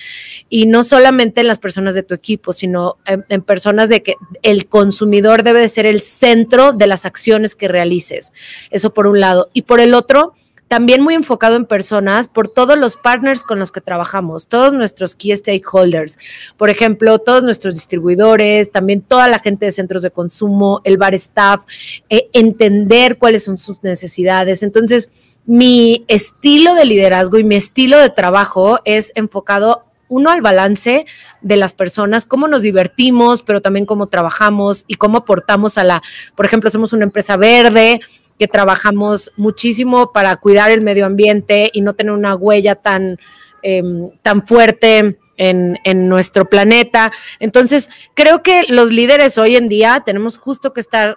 y 0.48 0.66
no 0.66 0.82
solamente 0.82 1.40
en 1.40 1.46
las 1.46 1.58
personas 1.58 1.94
de 1.94 2.02
tu 2.02 2.14
equipo, 2.14 2.52
sino 2.52 2.98
en, 3.06 3.42
personas 3.42 3.88
de 3.88 4.02
que 4.02 4.14
el 4.42 4.68
consumidor 4.68 5.42
debe 5.42 5.60
de 5.60 5.68
ser 5.68 5.86
el 5.86 6.00
centro 6.00 6.72
de 6.72 6.86
las 6.86 7.06
acciones 7.06 7.54
que 7.54 7.68
realices. 7.68 8.32
Eso 8.70 8.92
por 8.92 9.06
un 9.06 9.20
lado. 9.20 9.48
Y 9.52 9.62
por 9.62 9.80
el 9.80 9.94
otro, 9.94 10.34
también 10.68 11.02
muy 11.02 11.14
enfocado 11.14 11.56
en 11.56 11.64
personas 11.64 12.28
por 12.28 12.48
todos 12.48 12.78
los 12.78 12.96
partners 12.96 13.42
con 13.42 13.58
los 13.58 13.72
que 13.72 13.80
trabajamos, 13.80 14.46
todos 14.46 14.72
nuestros 14.72 15.14
key 15.14 15.34
stakeholders, 15.34 16.18
por 16.56 16.70
ejemplo, 16.70 17.18
todos 17.18 17.42
nuestros 17.42 17.74
distribuidores, 17.74 18.70
también 18.70 19.00
toda 19.00 19.28
la 19.28 19.38
gente 19.38 19.66
de 19.66 19.72
centros 19.72 20.02
de 20.02 20.10
consumo, 20.10 20.80
el 20.84 20.98
bar 20.98 21.14
staff, 21.14 21.64
eh, 22.10 22.28
entender 22.32 23.18
cuáles 23.18 23.44
son 23.44 23.58
sus 23.58 23.82
necesidades. 23.82 24.62
Entonces, 24.62 25.10
mi 25.46 26.04
estilo 26.08 26.74
de 26.74 26.84
liderazgo 26.84 27.38
y 27.38 27.44
mi 27.44 27.56
estilo 27.56 27.98
de 27.98 28.10
trabajo 28.10 28.80
es 28.84 29.12
enfocado 29.14 29.84
uno 30.08 30.30
al 30.30 30.42
balance 30.42 31.06
de 31.40 31.56
las 31.56 31.72
personas, 31.72 32.24
cómo 32.24 32.48
nos 32.48 32.62
divertimos, 32.62 33.42
pero 33.42 33.60
también 33.60 33.86
cómo 33.86 34.06
trabajamos 34.06 34.84
y 34.86 34.94
cómo 34.94 35.18
aportamos 35.18 35.78
a 35.78 35.84
la, 35.84 36.02
por 36.34 36.46
ejemplo, 36.46 36.70
somos 36.70 36.92
una 36.92 37.04
empresa 37.04 37.36
verde, 37.36 38.00
que 38.38 38.48
trabajamos 38.48 39.32
muchísimo 39.36 40.12
para 40.12 40.36
cuidar 40.36 40.70
el 40.70 40.82
medio 40.82 41.06
ambiente 41.06 41.70
y 41.72 41.80
no 41.80 41.94
tener 41.94 42.12
una 42.12 42.34
huella 42.36 42.76
tan, 42.76 43.18
em, 43.62 44.10
tan 44.22 44.46
fuerte 44.46 45.18
en, 45.36 45.78
en, 45.84 46.08
nuestro 46.08 46.48
planeta. 46.48 47.10
Entonces, 47.40 47.90
creo 48.14 48.42
que 48.42 48.64
los 48.68 48.92
líderes 48.92 49.38
hoy 49.38 49.56
en 49.56 49.68
día 49.68 50.02
tenemos 50.04 50.38
justo 50.38 50.72
que 50.72 50.80
estar 50.80 51.16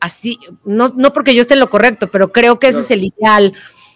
así, 0.00 0.38
no, 0.64 0.88
no 0.96 1.12
porque 1.12 1.34
yo 1.34 1.40
esté 1.40 1.54
en 1.54 1.60
lo 1.60 1.70
correcto, 1.70 2.10
pero 2.10 2.32
creo 2.32 2.58
que 2.58 2.68
ese 2.68 2.80
es 2.80 2.90
el 2.90 3.04
ideal, 3.04 3.52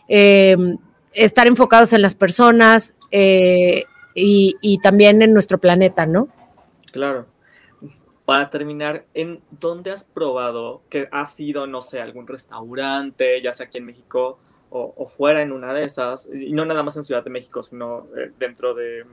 em, 0.08 0.78
estar 1.12 1.46
enfocados 1.46 1.92
en 1.92 2.02
las 2.02 2.14
personas 2.14 2.94
eh, 3.10 3.84
y, 4.14 4.56
y 4.60 4.78
también 4.78 5.22
en 5.22 5.32
nuestro 5.32 5.58
planeta, 5.58 6.06
¿no? 6.06 6.28
Claro 6.92 7.26
para 8.26 8.50
terminar, 8.50 9.06
¿en 9.14 9.40
dónde 9.52 9.92
has 9.92 10.04
probado 10.04 10.82
que 10.90 11.08
has 11.12 11.34
sido, 11.34 11.68
no 11.68 11.80
sé, 11.80 12.00
algún 12.00 12.26
restaurante, 12.26 13.40
ya 13.40 13.52
sea 13.52 13.66
aquí 13.66 13.78
en 13.78 13.86
México 13.86 14.38
o, 14.68 15.06
fuera 15.06 15.40
en 15.40 15.52
una 15.52 15.72
de 15.72 15.84
esas, 15.84 16.30
y 16.34 16.52
no 16.52 16.66
nada 16.66 16.82
más 16.82 16.96
en 16.96 17.04
Ciudad 17.04 17.24
de 17.24 17.30
México, 17.30 17.62
sino 17.62 18.08
eh, 18.14 18.32
dentro 18.38 18.74
de, 18.74 19.06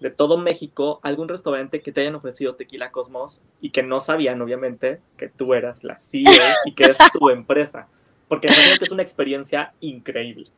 de, 0.00 0.10
todo 0.10 0.36
México, 0.36 0.98
algún 1.02 1.28
restaurante 1.28 1.80
que 1.80 1.90
te 1.90 2.02
hayan 2.02 2.16
ofrecido 2.16 2.56
Tequila 2.56 2.90
Cosmos 2.90 3.40
y 3.62 3.70
que 3.70 3.82
no 3.82 4.00
sabían, 4.00 4.42
obviamente, 4.42 5.00
que 5.16 5.28
tú 5.28 5.54
eras 5.54 5.84
la 5.84 5.98
CEO 5.98 6.30
y 6.66 6.74
que 6.74 6.84
es 6.84 6.98
tu 7.18 7.30
empresa? 7.30 7.88
Porque 8.28 8.48
realmente 8.48 8.84
es 8.84 8.90
una 8.90 9.02
experiencia 9.02 9.72
increíble. 9.80 10.50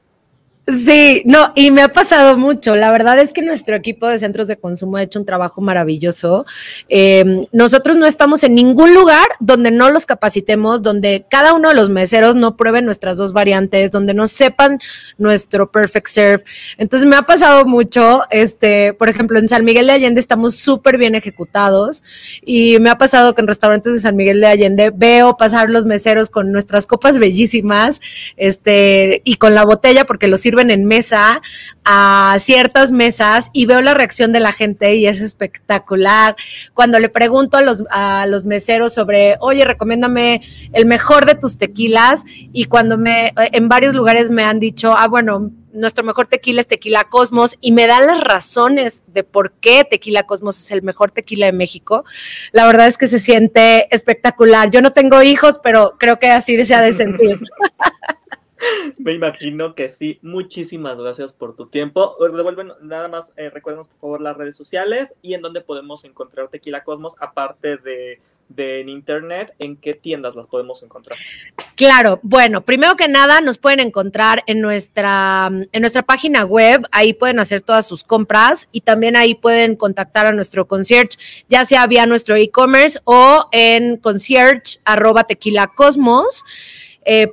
Sí, 0.69 1.23
no, 1.25 1.53
y 1.57 1.73
me 1.73 1.83
ha 1.83 1.89
pasado 1.89 2.39
mucho. 2.39 2.77
La 2.77 2.93
verdad 2.93 3.19
es 3.19 3.33
que 3.33 3.43
nuestro 3.43 3.75
equipo 3.75 4.07
de 4.07 4.21
centros 4.21 4.47
de 4.47 4.57
consumo 4.57 4.97
ha 4.97 5.03
hecho 5.03 5.19
un 5.19 5.27
trabajo 5.27 5.61
maravilloso. 5.61 6.47
Em, 6.89 7.47
nosotros 7.51 7.97
no 7.97 8.07
estamos 8.07 8.45
en 8.45 8.55
ningún 8.55 8.95
lugar 8.95 9.27
donde 9.41 9.73
no 9.73 9.91
los 9.91 10.07
capacitemos, 10.07 10.81
donde 10.81 11.27
cada 11.29 11.55
uno 11.55 11.71
de 11.71 11.75
los 11.75 11.91
meseros 11.91 12.37
no 12.37 12.57
prueben 12.57 12.85
nuestras 12.85 13.17
dos 13.17 13.33
variantes, 13.33 13.91
donde 13.91 14.15
no 14.15 14.29
sepan 14.29 14.79
nuestro 15.19 15.69
perfect 15.73 16.07
serve. 16.07 16.45
Entonces 16.79 17.09
me 17.09 17.17
ha 17.17 17.23
pasado 17.23 17.65
mucho, 17.65 18.23
este, 18.31 18.95
por 18.95 19.09
ejemplo, 19.09 19.41
en 19.41 19.49
San 19.49 19.65
Miguel 19.65 19.89
de 19.89 19.95
Allende 19.95 20.21
estamos 20.21 20.55
súper 20.55 20.97
bien 20.97 21.17
ejecutados 21.17 22.05
y 22.41 22.79
me 22.79 22.89
ha 22.89 22.99
pasado 22.99 23.35
que 23.35 23.41
en 23.41 23.49
restaurantes 23.49 23.95
de 23.95 23.99
San 23.99 24.15
Miguel 24.15 24.41
de 24.41 24.47
Allende 24.47 24.93
veo 24.95 25.37
pasar 25.37 25.71
los 25.71 25.87
meseros 25.87 26.31
con 26.31 26.53
nuestras 26.53 26.87
copas 26.87 27.19
bellísimas, 27.19 28.01
este, 28.37 29.23
y 29.25 29.35
con 29.35 29.57
la 29.57 29.65
botella 29.65 30.05
porque 30.05 30.29
los 30.29 30.47
sirven 30.53 30.71
en 30.71 30.85
mesa 30.85 31.41
a 31.85 32.37
ciertas 32.39 32.93
mesas 32.93 33.49
y 33.55 33.65
veo 33.65 33.81
la 33.81 33.95
reacción 33.95 34.33
de 34.33 34.41
la 34.41 34.53
gente 34.53 34.95
y 34.97 35.07
es 35.07 35.23
espectacular. 35.23 36.37
Cuando 36.75 36.99
le 36.99 37.09
pregunto 37.09 37.57
a 37.57 37.63
los, 37.63 37.83
a 37.91 38.27
los 38.27 38.45
meseros 38.45 38.93
sobre, 38.93 39.37
oye, 39.41 39.65
recomiéndame 39.65 40.43
el 40.75 40.85
mejor 40.85 41.25
de 41.25 41.37
tus 41.37 41.57
tequilas 41.57 42.25
y 42.53 42.67
cuando 42.67 42.99
me, 42.99 43.33
en 43.37 43.69
varios 43.71 43.95
lugares 43.95 44.31
me 44.31 44.45
han 44.45 44.61
dicho, 44.61 44.95
ah, 44.95 45.09
bueno, 45.09 45.51
nuestro 45.73 46.05
mejor 46.05 46.27
tequila 46.27 46.61
es 46.61 46.67
Tequila 46.67 47.05
Cosmos 47.05 47.57
y 47.63 47.73
me 47.73 47.87
dan 47.87 48.07
las 48.07 48.21
razones 48.21 49.05
de 49.07 49.25
por 49.25 49.53
qué 49.53 49.85
Tequila 49.89 50.25
Cosmos 50.25 50.59
es 50.59 50.71
el 50.71 50.83
mejor 50.83 51.13
tequila 51.13 51.47
de 51.47 51.53
México. 51.53 52.05
La 52.53 52.67
verdad 52.67 52.89
es 52.89 52.99
que 52.99 53.07
se 53.07 53.19
siente 53.19 53.89
espectacular. 53.95 54.69
Yo 54.69 54.83
no 54.83 54.93
tengo 54.93 55.23
hijos, 55.23 55.59
pero 55.63 55.95
creo 55.99 56.19
que 56.19 56.29
así 56.31 56.63
se 56.63 56.77
de 56.77 56.93
sentir. 56.93 57.41
Me 58.99 59.13
imagino 59.13 59.75
que 59.75 59.89
sí. 59.89 60.19
Muchísimas 60.23 60.99
gracias 60.99 61.33
por 61.33 61.57
tu 61.57 61.67
tiempo. 61.67 62.17
Devuelven 62.21 62.73
nada 62.83 63.09
más, 63.09 63.33
eh, 63.37 63.51
por 63.51 63.87
favor 64.01 64.21
las 64.21 64.37
redes 64.37 64.57
sociales 64.57 65.15
y 65.23 65.35
en 65.35 65.43
dónde 65.43 65.61
podemos 65.61 66.05
encontrar 66.05 66.49
Tequila 66.49 66.85
Cosmos, 66.85 67.17
aparte 67.21 67.77
de, 67.77 68.21
de 68.49 68.81
en 68.81 68.89
internet, 68.89 69.55
en 69.59 69.77
qué 69.77 69.95
tiendas 69.95 70.37
las 70.37 70.47
podemos 70.47 70.83
encontrar. 70.83 71.19
Claro, 71.77 72.21
bueno, 72.23 72.61
primero 72.61 72.97
que 72.97 73.09
nada 73.09 73.41
nos 73.41 73.59
pueden 73.59 73.81
encontrar 73.81 74.43
en 74.47 74.61
nuestra, 74.61 75.51
en 75.51 75.81
nuestra 75.81 76.03
página 76.03 76.45
web, 76.45 76.87
ahí 76.93 77.13
pueden 77.13 77.39
hacer 77.39 77.63
todas 77.63 77.87
sus 77.87 78.05
compras 78.05 78.69
y 78.73 78.83
también 78.83 79.17
ahí 79.17 79.35
pueden 79.35 79.77
contactar 79.77 80.27
a 80.27 80.33
nuestro 80.33 80.67
concierge, 80.67 81.19
ya 81.49 81.65
sea 81.65 81.87
vía 81.87 82.07
nuestro 82.07 82.37
e-commerce 82.37 83.01
o 83.05 83.49
en 83.53 83.97
concierge 83.97 84.79
arroba 84.85 85.25
tequila 85.25 85.69
cosmos. 85.69 86.45
Eh, 87.05 87.33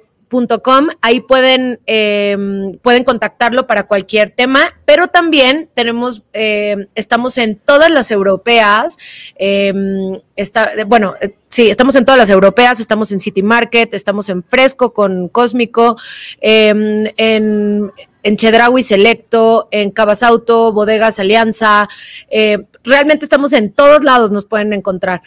ahí 1.02 1.22
pueden, 1.22 1.80
em, 1.86 2.78
pueden 2.80 3.04
contactarlo 3.04 3.68
para 3.68 3.88
cualquier 3.88 4.32
tema, 4.32 4.62
pero 4.86 5.08
también 5.08 5.70
tenemos, 5.74 6.24
em, 6.34 6.88
estamos 6.96 7.38
en 7.38 7.56
todas 7.56 7.92
las 7.92 8.12
europeas, 8.12 8.98
em, 9.36 10.20
está, 10.36 10.72
bueno, 10.88 11.16
sí, 11.50 11.70
estamos 11.70 11.96
en 11.96 12.06
todas 12.06 12.20
las 12.20 12.30
europeas, 12.30 12.80
estamos 12.80 13.12
en 13.12 13.20
City 13.20 13.44
Market, 13.44 13.94
estamos 13.94 14.30
en 14.30 14.44
Fresco 14.44 14.94
con 14.94 15.30
Cósmico, 15.30 15.98
en, 16.42 17.12
en 17.18 18.38
Chedraui 18.38 18.84
Selecto, 18.84 19.68
en 19.72 19.92
Cabasauto, 19.92 20.72
Bodegas 20.74 21.20
Alianza, 21.20 21.88
realmente 22.84 23.26
estamos 23.26 23.54
en 23.54 23.72
todos 23.72 24.04
lados, 24.04 24.32
nos 24.32 24.46
pueden 24.46 24.74
encontrar. 24.74 25.22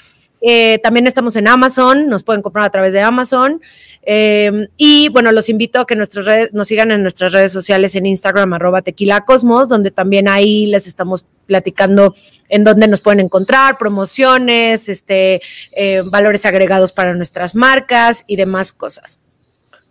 Eh, 0.44 0.80
también 0.82 1.06
estamos 1.06 1.36
en 1.36 1.46
Amazon, 1.46 2.08
nos 2.08 2.24
pueden 2.24 2.42
comprar 2.42 2.64
a 2.64 2.70
través 2.70 2.92
de 2.92 3.00
Amazon. 3.00 3.62
Em, 4.04 4.66
y 4.76 5.08
bueno, 5.10 5.30
los 5.30 5.48
invito 5.48 5.78
a 5.78 5.86
que 5.86 5.94
nuestras 5.94 6.26
redes, 6.26 6.52
nos 6.52 6.66
sigan 6.66 6.90
en 6.90 7.02
nuestras 7.02 7.32
redes 7.32 7.52
sociales 7.52 7.94
en 7.94 8.06
Instagram, 8.06 8.52
arroba 8.52 8.82
tequila 8.82 9.24
cosmos, 9.24 9.68
donde 9.68 9.92
también 9.92 10.28
ahí 10.28 10.66
les 10.66 10.88
estamos 10.88 11.24
platicando 11.46 12.14
en 12.48 12.64
dónde 12.64 12.88
nos 12.88 13.00
pueden 13.00 13.20
encontrar, 13.20 13.78
promociones, 13.78 14.88
este, 14.88 15.40
eh, 15.72 16.02
valores 16.04 16.44
agregados 16.46 16.92
para 16.92 17.14
nuestras 17.14 17.54
marcas 17.54 18.24
y 18.26 18.36
demás 18.36 18.72
cosas. 18.72 19.20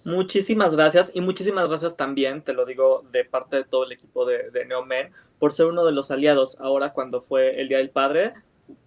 Muchísimas 0.04 0.76
gracias 0.76 1.12
y 1.14 1.22
muchísimas 1.22 1.70
gracias 1.70 1.96
también, 1.96 2.42
te 2.42 2.54
lo 2.54 2.66
digo 2.66 3.06
de 3.12 3.24
parte 3.24 3.58
de 3.58 3.64
todo 3.64 3.86
el 3.86 3.92
equipo 3.92 4.26
de, 4.26 4.50
de 4.52 4.66
Neomen, 4.66 5.12
por 5.40 5.54
ser 5.54 5.68
uno 5.68 5.86
de 5.86 5.92
los 5.92 6.12
aliados. 6.12 6.60
Ahora 6.60 6.92
cuando 6.92 7.22
fue 7.22 7.62
el 7.62 7.70
Día 7.70 7.78
del 7.78 7.92
Padre, 7.92 8.34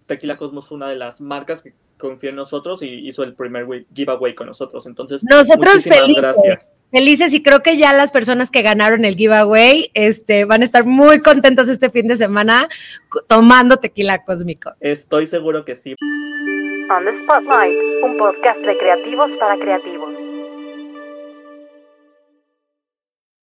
Tequila 0.05 0.37
Cosmos 0.37 0.67
fue 0.67 0.75
una 0.75 0.89
de 0.89 0.95
las 0.95 1.21
marcas 1.21 1.61
que 1.61 1.73
confió 2.05 2.29
en 2.29 2.35
nosotros 2.35 2.83
y 2.83 3.07
hizo 3.07 3.23
el 3.23 3.33
primer 3.33 3.65
giveaway 3.93 4.35
con 4.35 4.47
nosotros. 4.47 4.85
Entonces, 4.85 5.23
nosotros 5.23 5.83
felices, 5.83 6.15
gracias. 6.15 6.75
felices 6.91 7.33
y 7.33 7.41
creo 7.41 7.63
que 7.63 7.77
ya 7.77 7.93
las 7.93 8.11
personas 8.11 8.51
que 8.51 8.61
ganaron 8.61 9.05
el 9.05 9.15
giveaway 9.15 9.89
este, 9.95 10.45
van 10.45 10.61
a 10.61 10.65
estar 10.65 10.85
muy 10.85 11.19
contentos 11.21 11.67
este 11.67 11.89
fin 11.89 12.07
de 12.07 12.17
semana 12.17 12.69
tomando 13.27 13.77
tequila 13.77 14.23
cósmico. 14.23 14.71
Estoy 14.79 15.25
seguro 15.25 15.65
que 15.65 15.75
sí. 15.75 15.95
On 16.91 17.03
the 17.03 17.23
Spotlight, 17.23 18.03
un 18.03 18.17
podcast 18.17 18.59
de 18.59 18.77
creativos 18.77 19.31
para 19.39 19.57
creativos. 19.57 20.13